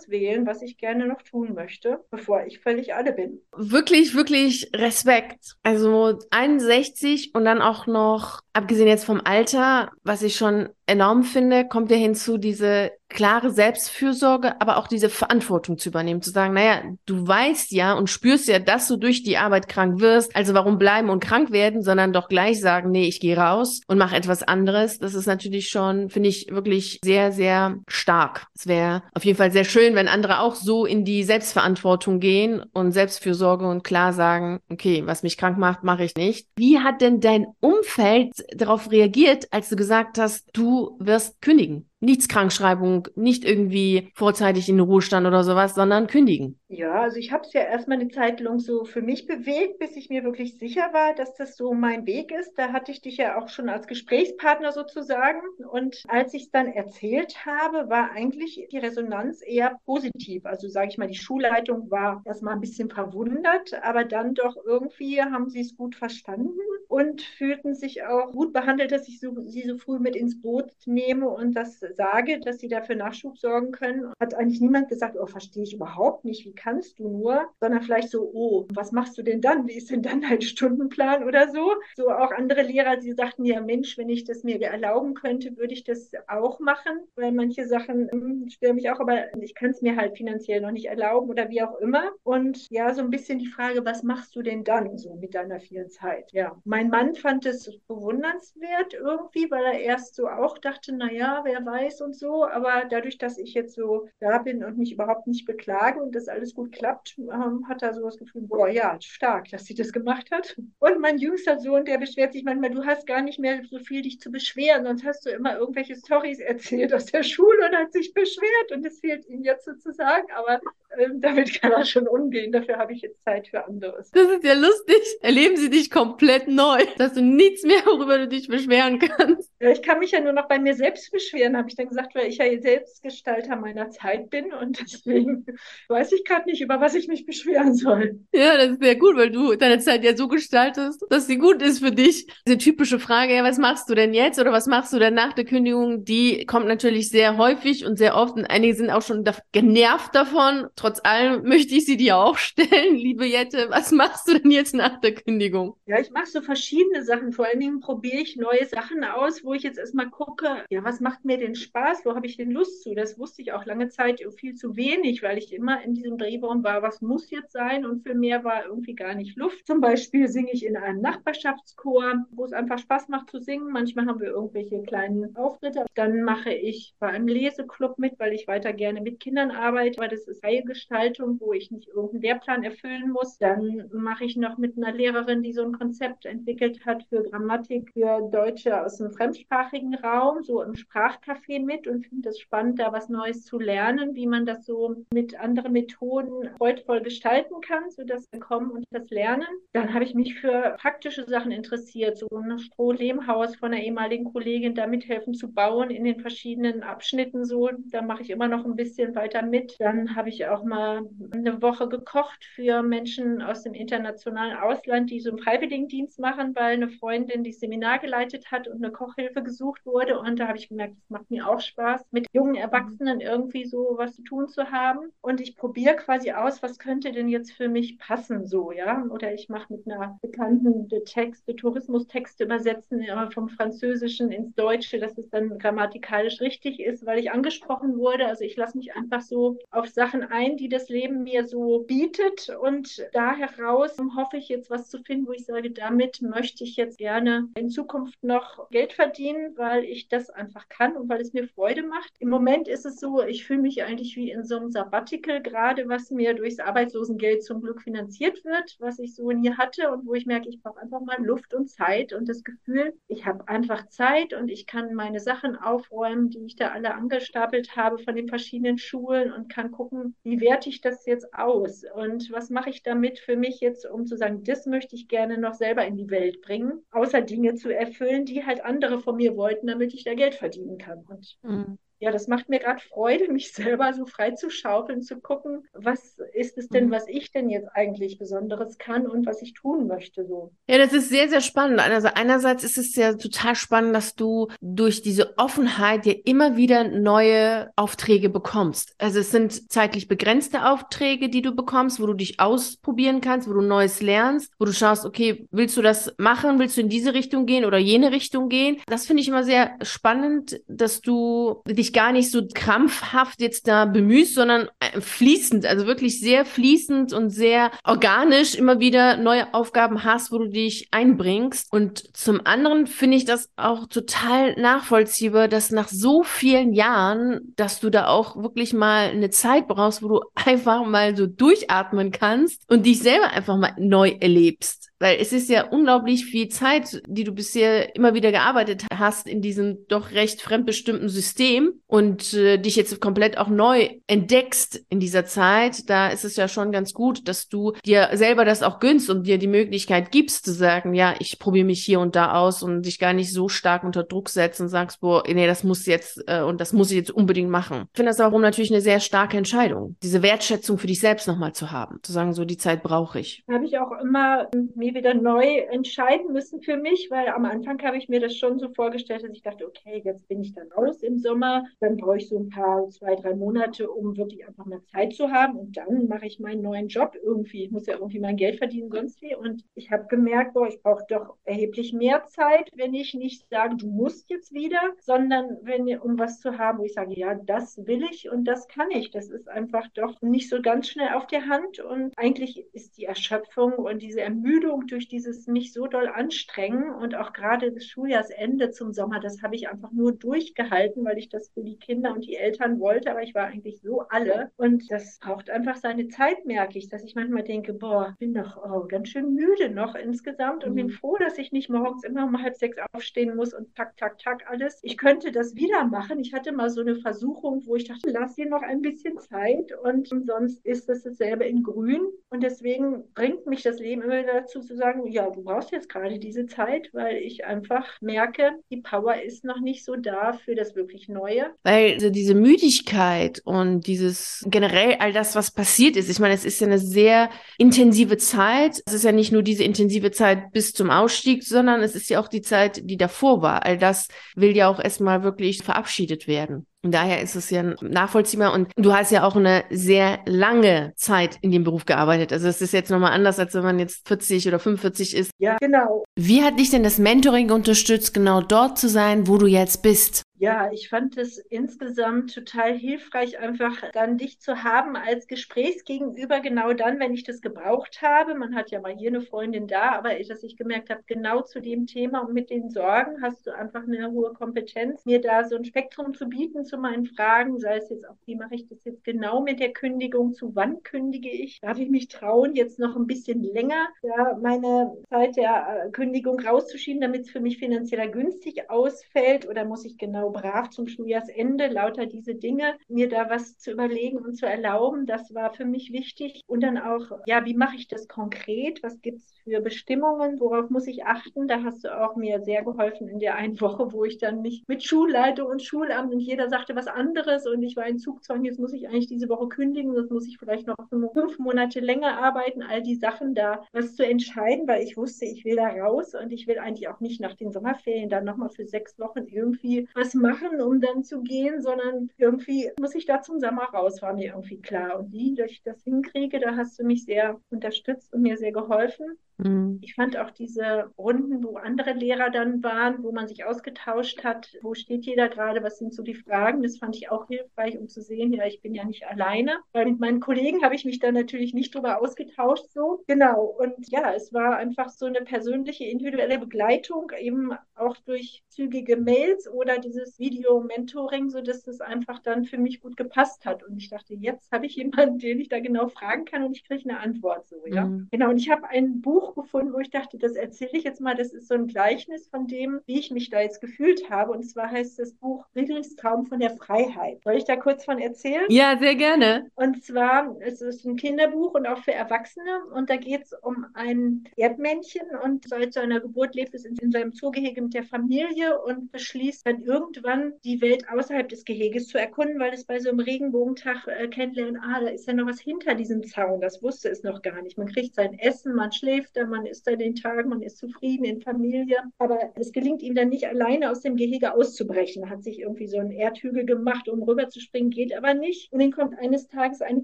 wählen, 0.10 0.46
was 0.46 0.62
ich 0.62 0.78
gerne 0.78 1.08
noch 1.08 1.22
tun 1.22 1.54
möchte, 1.54 2.04
bevor 2.10 2.46
ich 2.46 2.60
völlig 2.60 2.94
alle 2.94 3.14
bin. 3.14 3.42
Wirklich, 3.56 4.16
wirklich 4.16 4.70
Respekt. 4.76 5.56
Also 5.64 6.20
61 6.32 7.34
und 7.34 7.46
dann 7.46 7.62
auch 7.62 7.88
noch, 7.88 8.42
abgesehen 8.54 8.88
jetzt 8.88 9.06
vom 9.06 9.22
Alter, 9.24 9.92
was 10.04 10.22
ich 10.22 10.36
schon 10.36 10.70
enorm 10.88 11.24
finde, 11.24 11.68
kommt 11.68 11.92
ja 11.92 11.98
hinzu, 11.98 12.38
diese 12.38 12.92
klare 13.10 13.52
Selbstfürsorge, 13.52 14.60
aber 14.60 14.78
auch 14.78 14.88
diese 14.88 15.10
Verantwortung 15.10 15.78
zu 15.78 15.90
übernehmen, 15.90 16.22
zu 16.22 16.32
sagen, 16.32 16.54
naja, 16.54 16.82
du 17.06 17.26
weißt 17.26 17.72
ja 17.72 17.94
und 17.94 18.10
spürst 18.10 18.48
ja, 18.48 18.60
dass 18.60 18.88
du 18.88 18.98
durch 18.98 19.24
die 19.24 19.38
Arbeit 19.38 19.68
krank 19.68 20.02
wirst, 20.02 20.36
also 20.36 20.54
warum 20.54 20.78
bleiben 20.78 21.10
und 21.10 21.24
krank 21.24 21.52
werden, 21.52 21.82
sondern 21.82 22.14
doch 22.14 22.28
gleich 22.28 22.60
sagen, 22.60 22.92
nee, 22.92 23.08
ich 23.08 23.20
gehe 23.20 23.38
raus 23.38 23.82
und 23.88 23.98
mache 23.98 24.16
etwas 24.16 24.44
anderes. 24.44 25.00
Das 25.00 25.14
ist 25.14 25.28
natürlich 25.28 25.70
schon, 25.70 26.10
finde 26.10 26.30
ich, 26.30 26.48
wirklich 26.50 27.00
sehr, 27.04 27.32
sehr 27.32 27.78
stark. 27.88 28.48
Es 28.56 28.68
wäre 28.68 29.04
auf 29.14 29.24
jeden 29.24 29.38
Fall 29.38 29.52
sehr 29.52 29.66
schön, 29.66 29.96
wenn 29.96 30.08
andere 30.08 30.40
auch 30.40 30.56
so 30.56 30.86
in 30.86 31.06
die 31.06 31.24
Selbstverantwortung 31.24 32.20
gehen 32.20 32.64
und 32.74 32.92
Selbstfürsorge 32.92 33.68
und 33.68 33.84
klar 33.84 34.14
sagen, 34.14 34.60
okay, 34.70 35.04
was 35.06 35.24
mich 35.24 35.38
krank 35.38 35.58
macht, 35.58 35.84
mache 35.84 36.04
ich 36.04 36.16
nicht. 36.16 36.48
Wie 36.56 36.80
hat 36.80 37.02
denn 37.02 37.22
dein 37.22 37.46
Umfeld 37.60 38.32
darauf 38.56 38.92
reagiert, 38.92 39.48
als 39.52 39.70
du 39.70 39.76
gesagt 39.76 40.18
hast, 40.18 40.50
du 40.54 40.75
wirst 41.00 41.42
kündigen? 41.42 41.90
Nichts 42.00 42.28
Krankschreibung, 42.28 43.08
nicht 43.16 43.46
irgendwie 43.46 44.12
vorzeitig 44.14 44.70
in 44.70 44.78
den 44.78 44.86
Ruhestand 44.86 45.26
oder 45.26 45.44
sowas, 45.44 45.76
sondern 45.76 46.08
kündigen. 46.08 46.60
Ja, 46.68 47.02
also 47.02 47.18
ich 47.18 47.32
habe 47.32 47.44
es 47.46 47.54
ja 47.54 47.62
erstmal 47.62 48.00
eine 48.00 48.10
Zeit 48.10 48.40
lang 48.40 48.60
so 48.60 48.86
für 48.86 49.02
mich 49.02 49.28
bewegt, 49.28 49.80
bis 49.80 49.96
ich 49.96 50.10
mir 50.10 50.24
wirklich 50.24 50.58
sicher 50.58 50.90
war, 50.94 51.14
dass 51.14 51.36
das 51.36 51.56
so 51.56 51.74
mein 51.74 52.06
Weg 52.06 52.32
ist. 52.32 52.54
Da 52.58 52.74
hatte 52.74 52.92
ich 52.92 53.02
dich 53.02 53.18
ja 53.18 53.40
auch 53.42 53.50
schon 53.50 53.70
als 53.70 53.88
Gesprächspartner 53.88 54.72
sozusagen. 54.72 55.42
Und 55.72 56.04
als 56.08 56.34
ich 56.34 56.44
es 56.44 56.52
dann 56.52 56.68
erzählt 56.68 57.46
habe, 57.46 57.90
war 57.90 58.12
eigentlich 58.12 58.68
die 58.72 58.78
Resonanz 58.78 59.42
eher 59.46 59.80
positiv. 59.86 60.46
Also 60.46 60.68
sage 60.68 60.90
ich 60.90 60.98
mal, 60.98 61.08
die 61.08 61.16
Schulleitung 61.16 61.90
war 61.92 62.24
erstmal 62.26 62.56
ein 62.56 62.62
bisschen 62.62 62.90
verwundert, 62.90 63.74
aber 63.84 64.04
dann 64.04 64.34
doch 64.34 64.58
irgendwie 64.66 65.22
haben 65.22 65.50
sie 65.50 65.62
es 65.62 65.78
gut 65.78 65.96
verstanden 65.96 66.60
und 66.88 67.22
fühlten 67.22 67.76
sich 67.76 68.04
auch 68.04 68.32
gut 68.32 68.54
behandelt, 68.54 68.92
dass 68.92 69.08
ich 69.08 69.20
so, 69.20 69.34
sie 69.46 69.64
so 69.68 69.78
früh 69.78 70.00
mit 70.00 70.16
ins 70.16 70.42
Boot 70.42 70.72
nehme 70.86 71.30
und 71.30 71.54
das 71.54 71.82
sage, 71.94 72.40
dass 72.40 72.60
sie 72.60 72.68
dafür 72.68 72.96
Nachschub 72.96 73.38
sorgen 73.38 73.72
können. 73.72 74.12
Hat 74.20 74.34
eigentlich 74.34 74.62
niemand 74.62 74.90
gesagt, 74.90 75.16
oh, 75.20 75.26
verstehe 75.26 75.64
ich 75.64 75.74
überhaupt 75.74 76.26
nicht, 76.26 76.46
wie 76.46 76.54
kannst 76.54 77.00
du 77.00 77.10
nur, 77.10 77.46
sondern 77.60 77.82
vielleicht 77.82 78.10
so, 78.10 78.30
oh, 78.34 78.66
was 78.74 78.92
machst 78.92 79.18
du 79.18 79.24
denn 79.24 79.42
dann? 79.42 79.68
Wie 79.68 79.78
ist 79.78 79.92
denn 79.92 80.02
dann 80.02 80.22
dein 80.22 80.42
Stundenplan 80.42 81.24
oder 81.24 81.50
so? 81.50 81.74
So 81.96 82.10
auch 82.10 82.32
andere 82.32 82.62
Lehrer, 82.64 82.98
die 82.98 83.12
sagten 83.14 83.46
ja, 83.46 83.62
Mensch, 83.62 83.98
wenn 83.98 84.10
ich 84.10 84.24
das 84.24 84.44
mir 84.44 84.62
erlauben 84.62 85.14
könnte, 85.14 85.58
würde 85.58 85.74
ich 85.74 85.84
das 85.84 86.12
auch 86.28 86.60
machen, 86.60 87.00
weil 87.16 87.32
manche 87.32 87.68
Sachen 87.68 88.10
hm, 88.12 88.50
stören 88.50 88.76
mich 88.76 88.90
auch, 88.90 89.00
aber 89.00 89.34
ich 89.42 89.56
kann 89.56 89.72
es 89.72 89.82
mir 89.82 89.96
halt 89.96 90.18
finanziell 90.18 90.62
noch 90.62 90.72
nicht 90.72 90.86
erlauben 90.86 91.30
oder 91.30 91.50
wie 91.50 91.62
auch 91.62 91.78
immer. 91.80 92.12
Und 92.24 92.70
ja, 92.70 92.94
so 92.94 93.02
ein 93.02 93.10
bisschen 93.10 93.40
die 93.40 93.48
Frage, 93.48 93.86
was 93.86 94.04
machst 94.04 94.36
du 94.36 94.42
denn 94.42 94.64
dann 94.64 94.98
so 94.98 95.16
mit 95.16 95.36
deiner 95.36 95.60
vielen 95.60 95.90
Zeit? 95.90 96.32
Ja, 96.32 96.56
mein 96.64 96.90
Mann 96.90 97.16
fand 97.16 97.46
es 97.46 97.70
bewundernswert 97.88 98.94
irgendwie, 98.94 99.50
weil 99.52 99.66
er 99.66 99.80
erst 99.80 100.16
so 100.16 100.28
auch 100.28 100.58
dachte, 100.58 100.94
naja, 100.96 101.42
wer 101.44 101.66
weiß, 101.66 101.75
weiß 101.76 102.02
und 102.02 102.16
so. 102.16 102.46
Aber 102.46 102.84
dadurch, 102.90 103.18
dass 103.18 103.38
ich 103.38 103.54
jetzt 103.54 103.76
so 103.76 104.08
da 104.20 104.40
bin 104.40 104.64
und 104.64 104.78
mich 104.78 104.94
überhaupt 104.94 105.28
nicht 105.28 105.46
beklage 105.46 106.02
und 106.02 106.16
das 106.16 106.28
alles 106.28 106.54
gut 106.54 106.72
klappt, 106.72 107.16
ähm, 107.18 107.68
hat 107.68 107.82
er 107.84 107.94
so 107.94 108.04
das 108.04 108.18
Gefühl, 108.18 108.44
boah, 108.44 108.68
ja, 108.68 108.98
stark, 109.02 109.50
dass 109.50 109.66
sie 109.66 109.76
das 109.76 109.92
gemacht 109.92 110.32
hat. 110.32 110.56
Und 110.80 111.00
mein 111.00 111.18
jüngster 111.18 111.60
Sohn, 111.60 111.86
der 111.86 111.98
beschwert 111.98 112.34
sich 112.34 112.44
manchmal, 112.44 112.72
du 112.72 112.86
hast 112.86 113.08
gar 113.08 113.22
nicht 113.22 113.40
mehr 113.40 113.62
so 113.70 113.80
viel 113.80 114.02
dich 114.02 114.20
zu 114.20 114.32
beschweren, 114.32 114.86
sonst 114.86 115.06
hast 115.06 115.26
du 115.26 115.30
immer 115.30 115.58
irgendwelche 115.58 115.96
Stories 115.96 116.40
erzählt 116.40 116.94
aus 116.94 117.06
der 117.06 117.24
Schule 117.24 117.68
und 117.68 117.76
hat 117.76 117.94
sich 117.94 118.14
beschwert 118.14 118.72
und 118.72 118.86
es 118.86 119.00
fehlt 119.00 119.26
ihm 119.28 119.44
jetzt 119.44 119.66
sozusagen. 119.66 120.28
Aber 120.36 120.60
ähm, 120.98 121.20
damit 121.22 121.62
kann 121.62 121.72
er 121.72 121.86
schon 121.86 122.08
umgehen. 122.08 122.52
Dafür 122.52 122.78
habe 122.78 122.94
ich 122.94 123.02
jetzt 123.02 123.24
Zeit 123.24 123.48
für 123.48 123.66
anderes. 123.66 124.12
Das 124.12 124.30
ist 124.30 124.44
ja 124.44 124.54
lustig. 124.54 124.96
Erleben 125.22 125.58
sie 125.58 125.70
dich 125.70 125.92
komplett 125.92 126.48
neu, 126.48 126.80
dass 126.98 127.14
du 127.14 127.22
nichts 127.22 127.64
mehr, 127.64 127.86
worüber 127.86 128.18
du 128.18 128.28
dich 128.28 128.48
beschweren 128.48 129.00
kannst. 129.00 129.52
Ja, 129.60 129.70
ich 129.70 129.82
kann 129.82 130.00
mich 130.00 130.12
ja 130.12 130.22
nur 130.22 130.34
noch 130.34 130.48
bei 130.48 130.60
mir 130.60 130.74
selbst 130.76 131.12
beschweren, 131.12 131.56
habe 131.66 131.72
ich 131.72 131.76
dann 131.76 131.90
gesagt, 131.90 132.14
weil 132.14 132.28
ich 132.28 132.38
ja 132.38 132.46
Selbstgestalter 132.62 133.56
meiner 133.56 133.90
Zeit 133.90 134.30
bin 134.30 134.54
und 134.54 134.80
deswegen 134.80 135.46
weiß 135.90 136.12
ich 136.12 136.24
gerade 136.24 136.46
nicht, 136.46 136.62
über 136.62 136.80
was 136.80 136.94
ich 136.94 137.08
mich 137.08 137.26
beschweren 137.26 137.74
soll. 137.74 138.20
Ja, 138.34 138.56
das 138.58 138.72
ist 138.72 138.84
sehr 138.84 138.96
gut, 138.96 139.18
weil 139.18 139.32
du 139.32 139.56
deine 139.56 139.80
Zeit 139.80 140.04
ja 140.04 140.16
so 140.16 140.28
gestaltest, 140.28 141.04
dass 141.10 141.26
sie 141.26 141.38
gut 141.38 141.62
ist 141.62 141.80
für 141.80 141.92
dich. 141.92 142.28
Diese 142.48 142.60
typische 142.60 143.00
Frage, 143.00 143.36
ja, 143.36 143.44
was 143.44 143.58
machst 143.58 143.90
du 143.90 143.96
denn 143.96 144.14
jetzt 144.14 144.40
oder 144.40 144.52
was 144.52 144.68
machst 144.68 144.94
du 144.94 145.00
denn 145.00 145.16
nach 145.16 145.34
der 145.34 145.46
Kündigung, 145.46 146.06
die 146.06 146.46
kommt 146.46 146.68
natürlich 146.68 147.10
sehr 147.10 147.38
häufig 147.38 147.86
und 147.86 147.98
sehr 147.98 148.16
oft 148.16 148.36
und 148.36 148.46
einige 148.46 148.76
sind 148.76 148.92
auch 148.92 149.02
schon 149.02 149.24
genervt 149.52 150.14
davon 150.14 150.68
Trotz 150.76 151.00
allem 151.04 151.44
möchte 151.44 151.74
ich 151.74 151.86
sie 151.86 151.98
dir 151.98 152.18
auch 152.18 152.38
stellen, 152.38 152.96
liebe 152.96 153.26
Jette. 153.26 153.68
Was 153.70 153.92
machst 153.92 154.28
du 154.28 154.40
denn 154.40 154.52
jetzt 154.52 154.76
nach 154.76 155.00
der 155.00 155.16
Kündigung? 155.16 155.76
Ja, 155.86 156.00
ich 156.00 156.12
mache 156.12 156.28
so 156.28 156.42
verschiedene 156.42 157.04
Sachen. 157.04 157.32
Vor 157.32 157.46
allen 157.46 157.60
Dingen 157.60 157.80
probiere 157.80 158.18
ich 158.18 158.36
neue 158.36 158.66
Sachen 158.66 159.04
aus, 159.04 159.44
wo 159.44 159.54
ich 159.54 159.64
jetzt 159.64 159.80
erstmal 159.80 160.10
gucke, 160.10 160.66
ja, 160.70 160.84
was 160.84 161.00
macht 161.00 161.26
mir 161.26 161.38
Spaß? 161.56 162.06
Wo 162.06 162.16
habe 162.16 162.28
ich 162.28 162.38
denn 162.38 162.52
Lust 162.52 162.84
zu? 162.84 162.94
Das 162.94 163.18
wusste 163.18 163.42
ich 163.42 163.52
auch 163.52 163.66
lange 163.66 163.90
Zeit 163.90 164.22
viel 164.38 164.56
zu 164.56 164.76
wenig, 164.76 165.24
weil 165.24 165.38
ich 165.38 165.54
immer 165.54 165.84
in 165.84 165.94
diesem 165.94 166.18
Drehbaum 166.18 166.64
war, 166.64 166.82
was 166.82 167.02
muss 167.02 167.30
jetzt 167.32 167.52
sein? 167.52 167.86
Und 167.86 168.04
für 168.04 168.14
mehr 168.14 168.44
war 168.44 168.66
irgendwie 168.66 168.96
gar 168.96 169.16
nicht 169.16 169.38
Luft. 169.38 169.66
Zum 169.68 169.82
Beispiel 169.82 170.28
singe 170.28 170.52
ich 170.52 170.66
in 170.66 170.78
einem 170.78 171.02
Nachbarschaftschor, 171.02 172.26
wo 172.32 172.46
es 172.46 172.54
einfach 172.54 172.80
Spaß 172.80 173.10
macht 173.10 173.30
zu 173.30 173.40
singen. 173.40 173.72
Manchmal 173.72 174.06
haben 174.06 174.20
wir 174.20 174.30
irgendwelche 174.30 174.82
kleinen 174.84 175.36
Auftritte. 175.36 175.86
Dann 175.96 176.22
mache 176.24 176.54
ich 176.54 176.96
bei 177.00 177.08
einem 177.08 177.28
Leseclub 177.28 177.98
mit, 177.98 178.20
weil 178.20 178.34
ich 178.34 178.48
weiter 178.48 178.74
gerne 178.74 179.02
mit 179.02 179.20
Kindern 179.20 179.52
arbeite, 179.52 180.00
weil 180.00 180.10
das 180.10 180.28
ist 180.28 180.44
Heilgeschichte 180.44 180.76
Werkzeuggestaltung, 180.76 181.40
wo 181.40 181.54
ich 181.54 181.72
nicht 181.72 181.88
irgendeinen 181.88 182.22
Lehrplan 182.22 182.64
erfüllen 182.64 183.12
muss. 183.12 183.38
Dann 183.38 183.90
mache 183.94 184.26
ich 184.26 184.36
noch 184.36 184.58
mit 184.58 184.78
einer 184.78 184.92
Lehrerin, 184.92 185.44
die 185.44 185.54
so 185.54 185.64
ein 185.64 185.74
Konzept 185.74 186.26
entwickelt 186.26 186.86
hat 186.86 187.04
für 187.04 187.24
Grammatik 187.24 187.92
für 187.94 188.30
Deutsche 188.32 188.84
aus 188.84 188.98
dem 188.98 189.12
fremdsprachigen 189.12 189.96
Raum, 189.96 190.44
so 190.44 190.62
im 190.62 190.74
Sprachcafé 190.74 191.45
mit 191.48 191.88
und 191.88 192.06
finde 192.08 192.30
es 192.30 192.40
spannend, 192.40 192.80
da 192.80 192.92
was 192.92 193.10
Neues 193.10 193.44
zu 193.44 193.60
lernen, 193.60 194.16
wie 194.16 194.28
man 194.28 194.46
das 194.46 194.66
so 194.66 194.96
mit 195.14 195.40
anderen 195.40 195.74
Methoden 195.74 196.50
freudvoll 196.58 197.02
gestalten 197.02 197.62
kann, 197.62 197.90
so 197.90 198.04
das 198.04 198.28
Kommen 198.40 198.72
und 198.72 198.86
das 198.92 199.10
Lernen. 199.10 199.48
Dann 199.74 199.94
habe 199.94 200.04
ich 200.04 200.14
mich 200.14 200.40
für 200.40 200.76
praktische 200.80 201.26
Sachen 201.26 201.52
interessiert, 201.52 202.18
so 202.18 202.28
ein 202.32 202.60
Strohlehmhaus 202.60 203.56
von 203.56 203.74
einer 203.74 203.84
ehemaligen 203.84 204.26
Kollegin 204.26 204.76
da 204.76 204.88
mithelfen 204.88 205.34
zu 205.34 205.52
bauen 205.52 205.90
in 205.90 206.04
den 206.04 206.20
verschiedenen 206.20 206.84
Abschnitten 206.84 207.46
so. 207.46 207.70
Da 207.92 208.02
mache 208.02 208.22
ich 208.24 208.30
immer 208.30 208.48
noch 208.48 208.66
ein 208.66 208.76
bisschen 208.76 209.16
weiter 209.16 209.42
mit. 209.42 209.76
Dann 209.80 210.16
habe 210.16 210.30
ich 210.30 210.48
auch 210.48 210.64
mal 210.64 211.04
eine 211.32 211.62
Woche 211.62 211.88
gekocht 211.88 212.46
für 212.56 212.82
Menschen 212.82 213.42
aus 213.42 213.64
dem 213.64 213.74
internationalen 213.74 214.58
Ausland, 214.58 215.10
die 215.10 215.20
so 215.20 215.30
einen 215.30 215.40
Freiwilligendienst 215.40 216.20
machen, 216.20 216.56
weil 216.56 216.74
eine 216.74 216.90
Freundin 216.90 217.44
die 217.44 217.54
Seminar 217.54 218.00
geleitet 218.00 218.52
hat 218.52 218.68
und 218.68 218.84
eine 218.84 218.92
Kochhilfe 218.92 219.44
gesucht 219.44 219.86
wurde. 219.86 220.20
Und 220.20 220.40
da 220.40 220.48
habe 220.48 220.58
ich 220.58 220.70
gemerkt, 220.70 220.96
das 220.98 221.10
macht 221.10 221.30
mir 221.30 221.35
auch 221.42 221.60
Spaß, 221.60 222.06
mit 222.12 222.28
jungen 222.34 222.56
Erwachsenen 222.56 223.22
irgendwie 223.22 223.66
so 223.66 223.96
was 223.98 224.16
zu 224.16 224.24
tun 224.24 224.48
zu 224.48 224.72
haben. 224.72 225.12
Und 225.22 225.42
ich 225.42 225.56
probiere 225.56 225.96
quasi 225.96 226.32
aus, 226.32 226.62
was 226.62 226.80
könnte 226.80 227.12
denn 227.12 227.30
jetzt 227.30 227.52
für 227.52 227.68
mich 227.68 227.98
passen 227.98 228.46
so, 228.46 228.72
ja. 228.72 229.06
Oder 229.10 229.34
ich 229.34 229.50
mache 229.50 229.74
mit 229.74 229.86
einer 229.88 230.18
bekannten 230.22 230.90
Texte, 231.06 231.56
Tourismustexte 231.56 232.44
übersetzen, 232.44 233.06
vom 233.32 233.50
Französischen 233.50 234.32
ins 234.32 234.54
Deutsche, 234.56 235.00
dass 235.00 235.18
es 235.18 235.30
dann 235.30 235.58
grammatikalisch 235.58 236.42
richtig 236.42 236.80
ist, 236.80 237.06
weil 237.06 237.20
ich 237.20 237.32
angesprochen 237.32 237.98
wurde. 237.98 238.26
Also 238.26 238.44
ich 238.44 238.56
lasse 238.56 238.78
mich 238.78 238.96
einfach 238.96 239.22
so 239.22 239.58
auf 239.72 239.88
Sachen 239.88 240.24
ein, 240.24 240.58
die 240.58 240.70
das 240.70 240.90
Leben 240.90 241.24
mir 241.24 241.46
so 241.46 241.80
bietet. 241.80 242.50
Und 242.62 243.08
da 243.14 243.36
heraus 243.36 243.98
hoffe 244.16 244.38
ich 244.38 244.50
jetzt 244.50 244.70
was 244.70 244.90
zu 244.90 245.00
finden, 245.00 245.28
wo 245.28 245.32
ich 245.32 245.46
sage, 245.46 245.72
damit 245.72 246.22
möchte 246.22 246.64
ich 246.64 246.76
jetzt 246.76 246.98
gerne 246.98 247.50
in 247.56 247.70
Zukunft 247.70 248.22
noch 248.24 248.70
Geld 248.70 248.94
verdienen, 248.94 249.58
weil 249.58 249.84
ich 249.84 250.08
das 250.08 250.30
einfach 250.30 250.68
kann 250.70 250.96
und 250.96 251.10
weil 251.10 251.22
es 251.22 251.25
mir 251.34 251.48
Freude 251.48 251.84
macht. 251.84 252.14
Im 252.20 252.30
Moment 252.30 252.68
ist 252.68 252.86
es 252.86 253.00
so, 253.00 253.24
ich 253.24 253.46
fühle 253.46 253.62
mich 253.62 253.84
eigentlich 253.84 254.16
wie 254.16 254.32
in 254.32 254.44
so 254.44 254.58
einem 254.58 254.72
Sabbatical 254.72 255.42
gerade, 255.42 255.88
was 255.88 256.12
mir 256.12 256.34
durchs 256.34 256.60
Arbeitslosengeld 256.60 257.44
zum 257.44 257.62
Glück 257.62 257.82
finanziert 257.82 258.44
wird, 258.46 258.76
was 258.80 259.00
ich 259.00 259.16
so 259.16 259.32
nie 259.32 259.52
hatte 259.52 259.92
und 259.92 260.06
wo 260.06 260.14
ich 260.14 260.26
merke, 260.26 260.50
ich 260.50 260.62
brauche 260.62 260.80
einfach 260.80 261.02
mal 261.02 261.24
Luft 261.24 261.54
und 261.54 261.70
Zeit 261.70 262.14
und 262.14 262.28
das 262.30 262.44
Gefühl, 262.44 262.94
ich 263.08 263.26
habe 263.26 263.48
einfach 263.48 263.88
Zeit 263.88 264.34
und 264.34 264.50
ich 264.50 264.68
kann 264.68 264.94
meine 264.94 265.20
Sachen 265.20 265.56
aufräumen, 265.56 266.30
die 266.30 266.46
ich 266.46 266.56
da 266.56 266.70
alle 266.70 266.94
angestapelt 266.94 267.76
habe 267.76 267.98
von 268.00 268.16
den 268.16 268.28
verschiedenen 268.28 268.78
Schulen 268.78 269.32
und 269.32 269.50
kann 269.50 269.72
gucken, 269.72 270.16
wie 270.24 270.42
werte 270.42 270.70
ich 270.70 270.82
das 270.82 271.06
jetzt 271.06 271.34
aus 271.34 271.84
und 271.96 272.32
was 272.32 272.50
mache 272.50 272.70
ich 272.70 272.84
damit 272.84 273.20
für 273.20 273.36
mich 273.36 273.60
jetzt, 273.60 273.86
um 273.90 274.06
zu 274.06 274.18
sagen, 274.18 274.44
das 274.44 274.66
möchte 274.66 274.96
ich 274.96 275.08
gerne 275.08 275.38
noch 275.38 275.54
selber 275.54 275.86
in 275.86 275.98
die 275.98 276.10
Welt 276.10 276.42
bringen, 276.42 276.84
außer 276.92 277.22
Dinge 277.22 277.56
zu 277.56 277.74
erfüllen, 277.76 278.26
die 278.26 278.46
halt 278.46 278.64
andere 278.64 279.00
von 279.00 279.16
mir 279.16 279.36
wollten, 279.36 279.68
damit 279.68 279.94
ich 279.94 280.04
da 280.04 280.14
Geld 280.14 280.36
verdienen 280.36 280.78
kann. 280.78 281.06
Und 281.16 281.38
mhm 281.44 281.78
ja, 282.00 282.12
das 282.12 282.28
macht 282.28 282.50
mir 282.50 282.60
gerade 282.60 282.82
Freude, 282.82 283.28
mich 283.32 283.54
selber 283.54 283.94
so 283.94 284.06
frei 284.06 284.32
zu 284.32 284.50
schaufeln, 284.50 285.02
zu 285.02 285.20
gucken, 285.20 285.68
was 285.74 286.18
ist 286.34 286.58
es 286.58 286.68
denn, 286.68 286.88
mhm. 286.88 286.92
was 286.92 287.08
ich 287.08 287.32
denn 287.32 287.50
jetzt 287.50 287.70
eigentlich 287.74 288.18
Besonderes 288.18 288.78
kann 288.78 289.08
und 289.08 289.26
was 289.26 289.42
ich 289.42 289.54
tun 289.54 289.88
möchte 289.88 290.26
so. 290.26 290.52
Ja, 290.68 290.78
das 290.78 290.94
ist 290.94 291.10
sehr, 291.10 291.30
sehr 291.30 291.42
spannend. 291.42 291.80
Also 291.80 292.10
einerseits 292.14 292.64
ist 292.64 292.78
es 292.78 292.96
ja 292.96 293.14
total 293.14 293.56
spannend, 293.56 293.96
dass 293.96 294.16
du 294.16 294.48
durch 294.62 295.02
diese 295.02 295.38
Offenheit 295.38 296.06
dir 296.06 296.26
immer 296.26 296.58
wieder 296.58 296.84
neue 296.86 297.72
Aufträge 297.76 298.30
bekommst. 298.30 298.96
Also 298.98 299.20
es 299.20 299.32
sind 299.32 299.72
zeitlich 299.72 300.08
begrenzte 300.08 300.66
Aufträge, 300.66 301.30
die 301.30 301.42
du 301.42 301.56
bekommst, 301.56 302.02
wo 302.02 302.06
du 302.06 302.14
dich 302.14 302.40
ausprobieren 302.40 303.22
kannst, 303.22 303.50
wo 303.50 303.54
du 303.54 303.62
Neues 303.62 304.02
lernst, 304.02 304.52
wo 304.60 304.66
du 304.66 304.74
schaust, 304.74 305.06
okay, 305.06 305.48
willst 305.52 305.78
du 305.78 305.82
das 305.82 306.14
machen? 306.18 306.60
Willst 306.60 306.78
du 306.78 306.82
in 306.82 306.90
diese 306.90 307.14
Richtung 307.14 307.46
gehen 307.46 307.66
oder 307.66 307.78
jene 307.78 308.12
Richtung 308.12 308.50
gehen? 308.50 308.78
Das 308.88 309.06
finde 309.06 309.22
ich 309.22 309.28
immer 309.28 309.44
sehr 309.44 309.78
spannend, 309.82 310.60
dass 310.68 311.02
du 311.02 311.62
dich 311.68 311.85
gar 311.94 312.12
nicht 312.12 312.32
so 312.32 312.42
krampfhaft 312.54 313.42
jetzt 313.42 313.68
da 313.68 313.86
bemühst, 313.86 314.36
sondern 314.36 314.70
äh, 314.80 315.02
fließend, 315.02 315.66
also 315.66 315.86
wirklich 315.86 316.20
sehr 316.20 316.46
fließend 316.46 317.14
und 317.14 317.30
sehr 317.30 317.72
organisch 317.84 318.56
immer 318.56 318.80
wieder 318.80 319.18
neue 319.18 319.54
Aufgaben 319.54 320.04
hast, 320.04 320.32
wo 320.32 320.38
du 320.38 320.50
dich 320.50 320.88
einbringst. 320.92 321.72
Und 321.72 322.16
zum 322.16 322.46
anderen 322.46 322.88
finde 322.88 323.18
ich 323.18 323.26
das 323.26 323.50
auch 323.56 323.88
total 323.88 324.60
nachvollziehbar, 324.60 325.48
dass 325.48 325.72
nach 325.72 325.88
so 325.88 326.24
vielen 326.24 326.74
Jahren, 326.74 327.54
dass 327.56 327.80
du 327.80 327.90
da 327.90 328.08
auch 328.08 328.36
wirklich 328.36 328.74
mal 328.74 329.10
eine 329.10 329.30
Zeit 329.30 329.68
brauchst, 329.68 330.04
wo 330.04 330.08
du 330.08 330.22
einfach 330.46 330.86
mal 330.86 331.16
so 331.16 331.28
durchatmen 331.28 332.12
kannst 332.12 332.64
und 332.70 332.86
dich 332.86 333.00
selber 333.00 333.30
einfach 333.32 333.58
mal 333.58 333.74
neu 333.78 334.16
erlebst. 334.20 334.90
Weil 335.00 335.18
es 335.20 335.34
ist 335.34 335.50
ja 335.50 335.68
unglaublich 335.68 336.26
viel 336.26 336.48
Zeit, 336.48 337.02
die 337.08 337.24
du 337.24 337.34
bisher 337.34 337.96
immer 337.96 338.14
wieder 338.14 338.32
gearbeitet 338.32 338.86
hast 338.94 339.28
in 339.28 339.42
diesem 339.42 339.88
doch 339.88 340.12
recht 340.12 340.42
fremdbestimmten 340.42 341.10
System 341.10 341.74
und 341.88 342.34
äh, 342.34 342.58
dich 342.58 342.76
jetzt 342.76 343.00
komplett 343.02 343.38
auch 343.38 343.50
neu 343.50 343.90
entdeckst 344.08 344.86
in 344.90 345.00
dieser 345.00 345.26
Zeit. 345.26 345.90
Da 345.90 346.08
ist 346.08 346.24
es 346.24 346.36
ja 346.36 346.48
schon 346.48 346.72
ganz 346.72 346.94
gut, 346.94 347.28
dass 347.28 347.48
du 347.50 347.74
dir 347.86 348.10
selber 348.14 348.46
das 348.46 348.64
auch 348.64 348.80
gönnst 348.80 349.10
und 349.10 349.28
dir 349.28 349.38
die 349.38 349.48
Möglichkeit 349.48 350.12
gibst 350.12 350.46
zu 350.46 350.54
sagen, 350.54 350.94
ja, 350.94 351.16
ich 351.20 351.40
probiere 351.40 351.66
mich 351.66 351.84
hier 351.84 352.00
und 352.00 352.16
da 352.16 352.34
aus 352.34 352.64
und 352.64 352.84
dich 352.84 353.00
gar 353.00 353.14
nicht 353.14 353.34
so 353.34 353.50
stark 353.50 353.84
unter 353.84 354.04
Druck 354.04 354.30
setzt 354.30 354.62
und 354.62 354.70
sagst, 354.70 355.02
boah, 355.02 355.24
nee, 355.28 355.48
das 355.48 355.64
muss 355.64 355.86
jetzt 355.86 356.24
äh, 356.28 356.42
und 356.42 356.62
das 356.62 356.74
muss 356.74 356.92
ich 356.92 356.98
jetzt 356.98 357.12
unbedingt 357.12 357.50
machen. 357.50 357.86
Ich 357.92 357.98
finde 357.98 358.12
das 358.12 358.22
auch 358.22 358.32
natürlich 358.38 358.72
eine 358.72 358.82
sehr 358.82 359.00
starke 359.00 359.38
Entscheidung, 359.38 359.96
diese 360.04 360.22
Wertschätzung 360.22 360.78
für 360.78 360.88
dich 360.88 361.00
selbst 361.00 361.28
nochmal 361.28 361.54
zu 361.54 361.72
haben, 361.72 362.00
zu 362.02 362.12
sagen, 362.12 362.34
so 362.34 362.46
die 362.46 362.58
Zeit 362.58 362.84
brauche 362.84 363.20
ich. 363.20 363.44
Habe 363.52 363.66
ich 363.66 363.78
auch 363.80 363.92
immer 364.02 364.48
mir 364.76 364.85
wieder 364.94 365.14
neu 365.14 365.58
entscheiden 365.72 366.32
müssen 366.32 366.62
für 366.62 366.78
mich, 366.78 367.10
weil 367.10 367.30
am 367.30 367.46
Anfang 367.46 367.82
habe 367.84 367.98
ich 367.98 368.10
mir 368.10 368.20
das 368.20 368.36
schon 368.36 368.60
so 368.60 368.70
vorgestellt, 368.70 369.24
dass 369.24 369.32
ich 369.32 369.42
dachte, 369.42 369.66
okay, 369.66 370.02
jetzt 370.04 370.28
bin 370.28 370.42
ich 370.42 370.54
dann 370.54 370.72
raus 370.72 371.02
im 371.02 371.18
Sommer, 371.18 371.66
dann 371.80 371.98
brauche 371.98 372.18
ich 372.18 372.30
so 372.30 372.38
ein 372.38 372.50
paar, 372.50 372.88
zwei, 372.90 373.16
drei 373.16 373.36
Monate, 373.36 373.90
um 373.90 374.16
wirklich 374.18 374.48
einfach 374.48 374.66
mal 374.66 374.84
Zeit 374.92 375.14
zu 375.14 375.32
haben 375.32 375.58
und 375.58 375.78
dann 375.78 376.08
mache 376.08 376.26
ich 376.26 376.40
meinen 376.40 376.62
neuen 376.62 376.88
Job 376.88 377.16
irgendwie. 377.22 377.66
Ich 377.66 377.72
muss 377.72 377.88
ja 377.88 377.96
irgendwie 377.96 378.20
mein 378.20 378.38
Geld 378.38 378.58
verdienen, 378.58 378.90
sonst 378.92 379.22
wie. 379.22 379.36
Und 379.36 379.64
ich 379.76 379.92
habe 379.92 380.06
gemerkt, 380.08 380.54
boah, 380.54 380.68
ich 380.68 380.82
brauche 380.82 381.06
doch 381.10 381.36
erheblich 381.44 381.94
mehr 381.94 382.26
Zeit, 382.26 382.70
wenn 382.76 382.94
ich 382.94 383.14
nicht 383.14 383.48
sage, 383.50 383.78
du 383.78 383.88
musst 383.88 384.30
jetzt 384.30 384.54
wieder, 384.54 384.82
sondern 385.00 385.58
wenn 385.62 385.86
um 386.00 386.18
was 386.18 386.40
zu 386.40 386.58
haben, 386.58 386.80
wo 386.80 386.84
ich 386.84 386.94
sage, 386.94 387.18
ja, 387.18 387.36
das 387.36 387.78
will 387.86 388.04
ich 388.10 388.30
und 388.30 388.46
das 388.46 388.68
kann 388.68 388.92
ich. 388.92 389.12
Das 389.12 389.30
ist 389.30 389.48
einfach 389.48 389.88
doch 389.94 390.22
nicht 390.22 390.50
so 390.50 390.62
ganz 390.62 390.88
schnell 390.88 391.14
auf 391.14 391.28
der 391.28 391.48
Hand 391.48 391.80
und 391.80 392.14
eigentlich 392.18 392.66
ist 392.74 392.98
die 392.98 393.06
Erschöpfung 393.06 393.74
und 393.74 394.02
diese 394.02 394.22
Ermüdung 394.22 394.75
durch 394.84 395.08
dieses 395.08 395.48
mich 395.48 395.74
so 395.74 395.88
doll 395.88 396.08
anstrengen 396.08 396.94
und 396.94 397.16
auch 397.16 397.34
gerade 397.34 397.72
das 397.72 397.86
Schuljahrsende 397.86 398.72
zum 398.72 398.94
Sommer, 398.94 399.20
das 399.20 399.42
habe 399.42 399.56
ich 399.56 399.70
einfach 399.70 399.92
nur 399.92 400.12
durchgehalten, 400.12 401.06
weil 401.06 401.18
ich 401.18 401.30
das 401.30 401.50
für 401.50 401.64
die 401.64 401.78
Kinder 401.78 402.14
und 402.14 402.26
die 402.26 402.36
Eltern 402.36 402.80
wollte, 402.80 403.12
aber 403.12 403.24
ich 403.24 403.36
war 403.36 403.48
eigentlich 403.48 403.82
so 403.82 404.02
alle 404.10 404.52
und 404.58 404.90
das 404.92 405.20
braucht 405.20 405.50
einfach 405.50 405.76
seine 405.76 406.08
Zeit, 406.08 406.46
merke 406.46 406.78
ich, 406.78 406.90
dass 406.90 407.04
ich 407.04 407.16
manchmal 407.16 407.44
denke, 407.44 407.74
boah, 407.74 408.16
bin 408.20 408.34
doch 408.34 408.58
oh, 408.58 408.86
ganz 408.88 409.10
schön 409.10 409.34
müde 409.34 409.70
noch 409.70 409.96
insgesamt 409.96 410.64
und 410.64 410.72
mhm. 410.72 410.76
bin 410.76 410.90
froh, 410.90 411.18
dass 411.18 411.38
ich 411.38 411.52
nicht 411.52 411.70
morgens 411.70 412.04
immer 412.04 412.26
um 412.26 412.42
halb 412.42 412.56
sechs 412.56 412.78
aufstehen 412.94 413.36
muss 413.36 413.54
und 413.54 413.74
tak, 413.76 413.98
tak, 413.98 414.18
tak 414.18 414.50
alles. 414.50 414.80
Ich 414.84 414.98
könnte 414.98 415.32
das 415.32 415.56
wieder 415.56 415.86
machen. 415.86 416.20
Ich 416.20 416.34
hatte 416.34 416.52
mal 416.52 416.70
so 416.70 416.82
eine 416.82 416.96
Versuchung, 416.96 417.64
wo 417.66 417.76
ich 417.76 417.88
dachte, 417.88 418.10
lass 418.12 418.36
dir 418.36 418.50
noch 418.50 418.62
ein 418.62 418.82
bisschen 418.82 419.18
Zeit 419.20 419.72
und 419.84 420.08
sonst 420.26 420.66
ist 420.66 420.90
das 420.90 421.04
dasselbe 421.04 421.46
in 421.46 421.64
grün 421.64 422.02
und 422.30 422.44
deswegen 422.44 423.04
bringt 423.14 423.46
mich 423.46 423.64
das 423.64 423.80
Leben 423.80 424.02
immer 424.02 424.20
wieder 424.20 424.42
dazu 424.42 424.62
zu 424.66 424.76
sagen, 424.76 425.08
ja, 425.12 425.30
du 425.30 425.44
brauchst 425.44 425.72
jetzt 425.72 425.90
gerade 425.90 426.20
diese 426.20 426.46
Zeit, 426.46 426.90
weil 426.94 427.18
ich 427.18 427.46
einfach 427.46 427.86
merke, 428.02 428.52
die 428.70 428.82
Power 428.82 429.22
ist 429.22 429.44
noch 429.44 429.60
nicht 429.60 429.86
so 429.86 429.96
da 429.96 430.34
für 430.34 430.56
das 430.56 430.76
wirklich 430.76 431.08
Neue. 431.08 431.54
Weil 431.64 431.94
also 431.94 432.10
diese 432.10 432.36
Müdigkeit 432.36 433.42
und 433.46 433.88
dieses 433.88 434.44
generell 434.50 434.96
all 435.00 435.14
das, 435.14 435.36
was 435.36 435.52
passiert 435.52 435.96
ist, 435.96 436.10
ich 436.10 436.20
meine, 436.20 436.34
es 436.34 436.46
ist 436.46 436.60
ja 436.60 436.68
eine 436.68 436.80
sehr 436.80 437.30
intensive 437.58 438.18
Zeit. 438.18 438.82
Es 438.86 438.94
ist 438.94 439.04
ja 439.04 439.12
nicht 439.12 439.32
nur 439.32 439.44
diese 439.44 439.64
intensive 439.64 440.12
Zeit 440.12 440.52
bis 440.52 440.74
zum 440.74 440.90
Ausstieg, 440.90 441.44
sondern 441.44 441.82
es 441.82 441.96
ist 441.96 442.10
ja 442.10 442.20
auch 442.20 442.28
die 442.28 442.42
Zeit, 442.42 442.82
die 442.84 442.98
davor 442.98 443.42
war. 443.42 443.66
All 443.66 443.78
das 443.78 444.08
will 444.36 444.56
ja 444.56 444.68
auch 444.68 444.80
erstmal 444.80 445.24
wirklich 445.24 445.64
verabschiedet 445.64 446.28
werden. 446.28 446.66
Und 446.86 446.92
daher 446.92 447.20
ist 447.20 447.36
es 447.36 447.50
ja 447.50 447.64
nachvollziehbar. 447.82 448.54
Und 448.54 448.72
du 448.76 448.94
hast 448.94 449.12
ja 449.12 449.24
auch 449.24 449.36
eine 449.36 449.64
sehr 449.72 450.20
lange 450.26 450.94
Zeit 450.96 451.40
in 451.42 451.50
dem 451.50 451.64
Beruf 451.64 451.86
gearbeitet. 451.86 452.32
Also 452.32 452.48
es 452.48 452.62
ist 452.62 452.74
jetzt 452.74 452.92
nochmal 452.92 453.12
anders, 453.12 453.40
als 453.40 453.56
wenn 453.56 453.64
man 453.64 453.80
jetzt 453.80 454.08
40 454.08 454.48
oder 454.48 454.60
45 454.60 455.16
ist. 455.16 455.32
Ja, 455.40 455.58
genau. 455.60 456.04
Wie 456.16 456.44
hat 456.44 456.60
dich 456.60 456.70
denn 456.70 456.84
das 456.84 457.00
Mentoring 457.00 457.50
unterstützt, 457.50 458.14
genau 458.14 458.40
dort 458.40 458.78
zu 458.78 458.88
sein, 458.88 459.28
wo 459.28 459.40
du 459.40 459.48
jetzt 459.48 459.82
bist? 459.82 460.25
Ja, 460.38 460.70
ich 460.74 460.90
fand 460.90 461.18
es 461.18 461.38
insgesamt 461.38 462.34
total 462.34 462.74
hilfreich, 462.78 463.40
einfach 463.40 463.90
dann 463.94 464.18
dich 464.18 464.42
zu 464.42 464.64
haben 464.64 464.98
als 464.98 465.28
Gesprächsgegenüber, 465.28 466.42
genau 466.42 466.74
dann, 466.74 467.00
wenn 467.00 467.14
ich 467.14 467.24
das 467.24 467.40
gebraucht 467.40 468.02
habe. 468.02 468.36
Man 468.36 468.54
hat 468.54 468.70
ja 468.70 468.82
mal 468.82 468.94
hier 468.94 469.12
eine 469.12 469.22
Freundin 469.22 469.66
da, 469.66 469.92
aber 469.94 470.10
dass 470.28 470.44
ich 470.44 470.58
gemerkt 470.58 470.90
habe, 470.90 471.04
genau 471.08 471.42
zu 471.42 471.62
dem 471.62 471.88
Thema 471.88 472.20
und 472.20 472.34
mit 472.34 472.50
den 472.50 472.70
Sorgen 472.70 473.22
hast 473.22 473.48
du 473.48 473.56
einfach 473.56 473.84
eine 473.84 474.12
hohe 474.12 474.34
Kompetenz, 474.34 475.06
mir 475.06 475.22
da 475.22 475.46
so 475.46 475.56
ein 475.56 475.64
Spektrum 475.64 476.14
zu 476.14 476.28
bieten 476.28 476.66
zu 476.66 476.78
meinen 476.78 477.06
Fragen, 477.06 477.58
sei 477.58 477.78
es 477.78 477.90
jetzt 477.90 478.06
auch, 478.06 478.18
wie 478.26 478.36
mache 478.36 478.56
ich 478.56 478.68
das 478.68 478.84
jetzt 478.84 479.06
genau 479.06 479.42
mit 479.42 479.62
der 479.62 479.72
Kündigung, 479.72 480.34
zu 480.34 480.54
wann 480.54 480.84
kündige 480.84 481.30
ich, 481.32 481.62
darf 481.62 481.80
ich 481.80 481.90
mich 481.90 482.10
trauen, 482.10 482.56
jetzt 482.56 482.78
noch 482.78 482.98
ein 482.98 483.08
bisschen 483.08 483.42
länger 483.42 483.88
ja, 484.02 484.38
meine 484.42 484.98
Zeit 485.10 485.38
der 485.38 485.86
äh, 485.86 485.92
Kündigung 485.92 486.42
rauszuschieben, 486.42 487.00
damit 487.00 487.22
es 487.22 487.32
für 487.32 487.40
mich 487.40 487.58
finanzieller 487.58 488.10
günstig 488.10 488.70
ausfällt? 488.70 489.48
Oder 489.48 489.64
muss 489.64 489.86
ich 489.86 489.98
genau 489.98 490.25
brav 490.32 490.70
zum 490.70 490.88
Schuljahrsende 490.88 491.68
lauter 491.68 492.06
diese 492.06 492.36
Dinge, 492.36 492.76
mir 492.88 493.10
da 493.10 493.30
was 493.30 493.58
zu 493.58 493.72
überlegen 493.72 494.18
und 494.18 494.36
zu 494.36 494.46
erlauben, 494.46 495.06
das 495.06 495.34
war 495.34 495.54
für 495.54 495.66
mich 495.66 495.92
wichtig. 495.92 496.42
Und 496.48 496.62
dann 496.62 496.78
auch, 496.78 497.20
ja, 497.26 497.46
wie 497.46 497.54
mache 497.54 497.76
ich 497.76 497.88
das 497.88 498.08
konkret? 498.08 498.82
Was 498.84 499.02
gibt 499.02 499.20
es 499.20 499.34
für 499.44 499.62
Bestimmungen? 499.62 500.40
Worauf 500.40 500.70
muss 500.70 500.88
ich 500.88 501.06
achten? 501.06 501.48
Da 501.48 501.64
hast 501.64 501.84
du 501.84 501.96
auch 501.96 502.16
mir 502.16 502.42
sehr 502.42 502.64
geholfen 502.64 503.08
in 503.08 503.20
der 503.20 503.36
einen 503.36 503.60
Woche, 503.62 503.92
wo 503.92 504.04
ich 504.06 504.18
dann 504.18 504.42
mich 504.42 504.64
mit 504.68 504.84
Schulleitung 504.84 505.48
und 505.48 505.62
Schulamt 505.62 506.14
und 506.14 506.20
jeder 506.20 506.50
sagte 506.50 506.76
was 506.76 506.88
anderes 506.88 507.46
und 507.48 507.62
ich 507.64 507.76
war 507.76 507.88
in 507.88 508.00
Zugzwang, 508.00 508.44
jetzt 508.44 508.60
muss 508.60 508.74
ich 508.74 508.88
eigentlich 508.88 509.08
diese 509.08 509.30
Woche 509.30 509.48
kündigen, 509.48 509.94
das 509.96 510.10
muss 510.10 510.28
ich 510.28 510.38
vielleicht 510.38 510.68
noch 510.68 510.76
fünf 511.14 511.40
Monate 511.40 511.80
länger 511.80 512.18
arbeiten, 512.22 512.64
all 512.64 512.82
die 512.82 512.96
Sachen 512.96 513.36
da 513.36 513.64
was 513.72 513.96
zu 513.96 514.06
entscheiden, 514.06 514.68
weil 514.68 514.84
ich 514.84 514.98
wusste, 514.98 515.26
ich 515.26 515.46
will 515.46 515.56
da 515.56 515.68
raus 515.68 516.14
und 516.16 516.32
ich 516.32 516.48
will 516.48 516.60
eigentlich 516.60 516.88
auch 516.88 517.00
nicht 517.00 517.22
nach 517.22 517.36
den 517.36 517.52
Sommerferien 517.52 518.10
dann 518.10 518.26
nochmal 518.26 518.50
für 518.50 518.66
sechs 518.66 519.00
Wochen 519.00 519.26
irgendwie 519.28 519.88
was 519.94 520.15
machen, 520.16 520.62
um 520.62 520.82
dann 520.82 521.04
zu 521.04 521.22
gehen, 521.22 521.62
sondern 521.62 522.10
irgendwie 522.18 522.72
muss 522.80 522.96
ich 522.96 523.06
da 523.06 523.22
zum 523.22 523.40
Sommer 523.40 523.64
raus, 523.66 524.02
war 524.02 524.14
mir 524.14 524.32
irgendwie 524.34 524.62
klar. 524.62 525.00
Und 525.00 525.12
wie 525.12 525.40
ich 525.40 525.62
das 525.64 525.84
hinkriege, 525.84 526.40
da 526.40 526.56
hast 526.56 526.80
du 526.80 526.84
mich 526.84 527.06
sehr 527.06 527.40
unterstützt 527.50 528.14
und 528.14 528.22
mir 528.22 528.38
sehr 528.38 528.52
geholfen. 528.52 529.18
Mhm. 529.38 529.80
Ich 529.82 529.96
fand 529.96 530.18
auch 530.18 530.32
diese 530.32 530.92
Runden, 530.98 531.44
wo 531.44 531.58
andere 531.58 531.94
Lehrer 531.94 532.30
dann 532.30 532.64
waren, 532.64 533.04
wo 533.04 533.12
man 533.12 533.28
sich 533.28 533.46
ausgetauscht 533.46 534.24
hat, 534.24 534.54
wo 534.62 534.74
steht 534.74 535.06
jeder 535.06 535.30
gerade, 535.30 535.62
was 535.64 535.78
sind 535.78 535.94
so 535.94 536.04
die 536.04 536.16
Fragen, 536.16 536.64
das 536.64 536.78
fand 536.78 536.96
ich 536.96 537.10
auch 537.10 537.28
hilfreich, 537.28 537.78
um 537.78 537.88
zu 537.88 538.02
sehen, 538.02 538.34
ja, 538.34 538.46
ich 538.46 538.62
bin 538.62 538.74
ja 538.74 538.86
nicht 538.86 539.08
alleine, 539.08 539.58
weil 539.74 539.86
mit 539.86 540.00
meinen 540.00 540.20
Kollegen 540.20 540.64
habe 540.64 540.76
ich 540.76 540.86
mich 540.86 541.00
da 541.00 541.12
natürlich 541.12 541.54
nicht 541.54 541.76
drüber 541.76 542.02
ausgetauscht 542.02 542.70
so. 542.70 543.04
Genau. 543.08 543.44
Und 543.46 543.90
ja, 543.90 544.14
es 544.14 544.34
war 544.34 544.58
einfach 544.58 544.90
so 544.90 545.06
eine 545.06 545.22
persönliche, 545.22 545.86
individuelle 545.86 546.40
Begleitung, 546.40 547.12
eben 547.20 547.52
auch 547.76 547.98
durch 548.06 548.44
zügige 548.48 548.98
Mails 548.98 549.50
oder 549.50 549.78
dieses 549.80 550.18
Video-Mentoring, 550.20 551.30
sodass 551.30 551.64
das 551.64 551.82
einfach 551.82 552.20
dann 552.20 552.46
für 552.46 552.58
mich 552.58 552.80
gut 552.80 552.98
gepasst 552.98 553.46
hat. 553.46 553.64
Und 553.64 553.78
ich 553.78 553.90
dachte, 553.90 554.14
jetzt 554.14 554.52
habe 554.52 554.66
ich 554.66 554.76
jemanden, 554.76 555.20
den 555.20 555.40
ich 555.40 555.50
da 555.50 555.60
genau 555.60 555.88
fragen 555.90 556.26
kann 556.26 556.44
und 556.44 556.56
ich 556.56 556.64
kriege 556.66 556.90
eine 556.90 557.00
Antwort 557.00 557.48
so, 557.48 557.58
ja. 557.66 557.86
Mhm. 557.86 558.08
Genau. 558.12 558.30
Und 558.30 558.38
ich 558.38 558.50
habe 558.50 558.68
ein 558.70 559.02
Buch 559.02 559.25
Buch 559.26 559.36
gefunden, 559.36 559.74
wo 559.74 559.80
ich 559.80 559.90
dachte, 559.90 560.18
das 560.18 560.34
erzähle 560.34 560.72
ich 560.74 560.84
jetzt 560.84 561.02
mal. 561.02 561.16
Das 561.16 561.34
ist 561.34 561.48
so 561.48 561.56
ein 561.56 561.68
Gleichnis 561.68 562.28
von 562.28 562.48
dem, 562.48 562.82
wie 562.86 563.00
ich 563.00 563.12
mich 563.12 563.30
da 563.30 563.42
jetzt 563.42 563.62
gefühlt 563.62 564.10
habe. 564.10 564.32
Und 564.32 564.44
zwar 564.44 564.70
heißt 564.72 565.00
das 565.00 565.14
Buch 565.14 565.46
Friedrichs 565.54 565.96
Traum 565.96 566.26
von 566.26 566.40
der 566.40 566.52
Freiheit. 566.52 567.22
Soll 567.24 567.36
ich 567.36 567.46
da 567.46 567.56
kurz 567.56 567.86
von 567.86 568.00
erzählen? 568.00 568.46
Ja, 568.50 568.78
sehr 568.78 568.96
gerne. 568.96 569.50
Und 569.56 569.84
zwar, 569.84 570.36
es 570.42 570.62
ist 570.62 570.86
ein 570.86 570.96
Kinderbuch 570.96 571.54
und 571.54 571.66
auch 571.68 571.80
für 571.84 571.94
Erwachsene. 571.94 572.66
Und 572.74 572.90
da 572.90 572.98
geht 572.98 573.24
es 573.24 573.34
um 573.42 573.66
ein 573.74 574.26
Erdmännchen 574.36 575.08
und 575.24 575.48
seit 575.48 575.74
seiner 575.74 576.00
Geburt 576.00 576.36
lebt 576.36 576.54
es 576.54 576.66
in, 576.66 576.76
in 576.78 576.92
seinem 576.92 577.14
Zugehege 577.14 577.62
mit 577.62 577.74
der 577.74 577.84
Familie 577.84 578.62
und 578.62 578.92
beschließt 578.92 579.46
dann 579.48 579.64
irgendwann 579.64 580.34
die 580.44 580.62
Welt 580.62 580.88
außerhalb 580.90 581.28
des 581.30 581.46
Geheges 581.46 581.88
zu 581.88 581.98
erkunden, 581.98 582.40
weil 582.40 582.54
es 582.54 582.66
bei 582.66 582.80
so 582.80 582.90
einem 582.90 583.00
Regenbogentag 583.00 583.88
äh, 583.88 584.08
kennenlernen, 584.08 584.62
ah, 584.62 584.82
da 584.82 584.88
ist 584.88 585.08
ja 585.08 585.14
noch 585.14 585.28
was 585.28 585.40
hinter 585.40 585.76
diesem 585.76 586.04
Zaun. 586.04 586.42
Das 586.42 586.62
wusste 586.62 586.90
es 586.90 587.04
noch 587.04 587.22
gar 587.22 587.42
nicht. 587.42 587.58
Man 587.58 587.68
kriegt 587.68 587.96
sein 587.96 588.18
Essen, 588.20 588.56
man 588.56 588.72
schläft 588.72 589.15
Geschäfte, 589.16 589.26
man 589.26 589.46
ist 589.46 589.66
da 589.68 589.76
den 589.76 589.96
Tag, 589.96 590.26
man 590.28 590.42
ist 590.42 590.58
zufrieden 590.58 591.06
in 591.06 591.22
Familie. 591.22 591.78
Aber 591.98 592.20
es 592.36 592.52
gelingt 592.52 592.82
ihm 592.82 592.96
dann 592.96 593.10
nicht 593.10 593.28
alleine 593.28 593.72
aus 593.72 593.82
dem 593.82 593.96
Gehege 593.96 594.34
auszubrechen. 594.34 595.10
Hat 595.10 595.24
sich 595.24 595.40
irgendwie 595.40 595.68
so 595.68 595.78
einen 595.78 595.92
Erdhügel 595.92 596.46
gemacht, 596.46 596.90
um 596.90 597.02
rüberzuspringen, 597.04 597.70
geht 597.70 597.96
aber 597.96 598.14
nicht. 598.14 598.52
Und 598.52 598.62
dann 598.62 598.72
kommt 598.72 598.98
eines 599.00 599.28
Tages 599.28 599.62
eine 599.62 599.84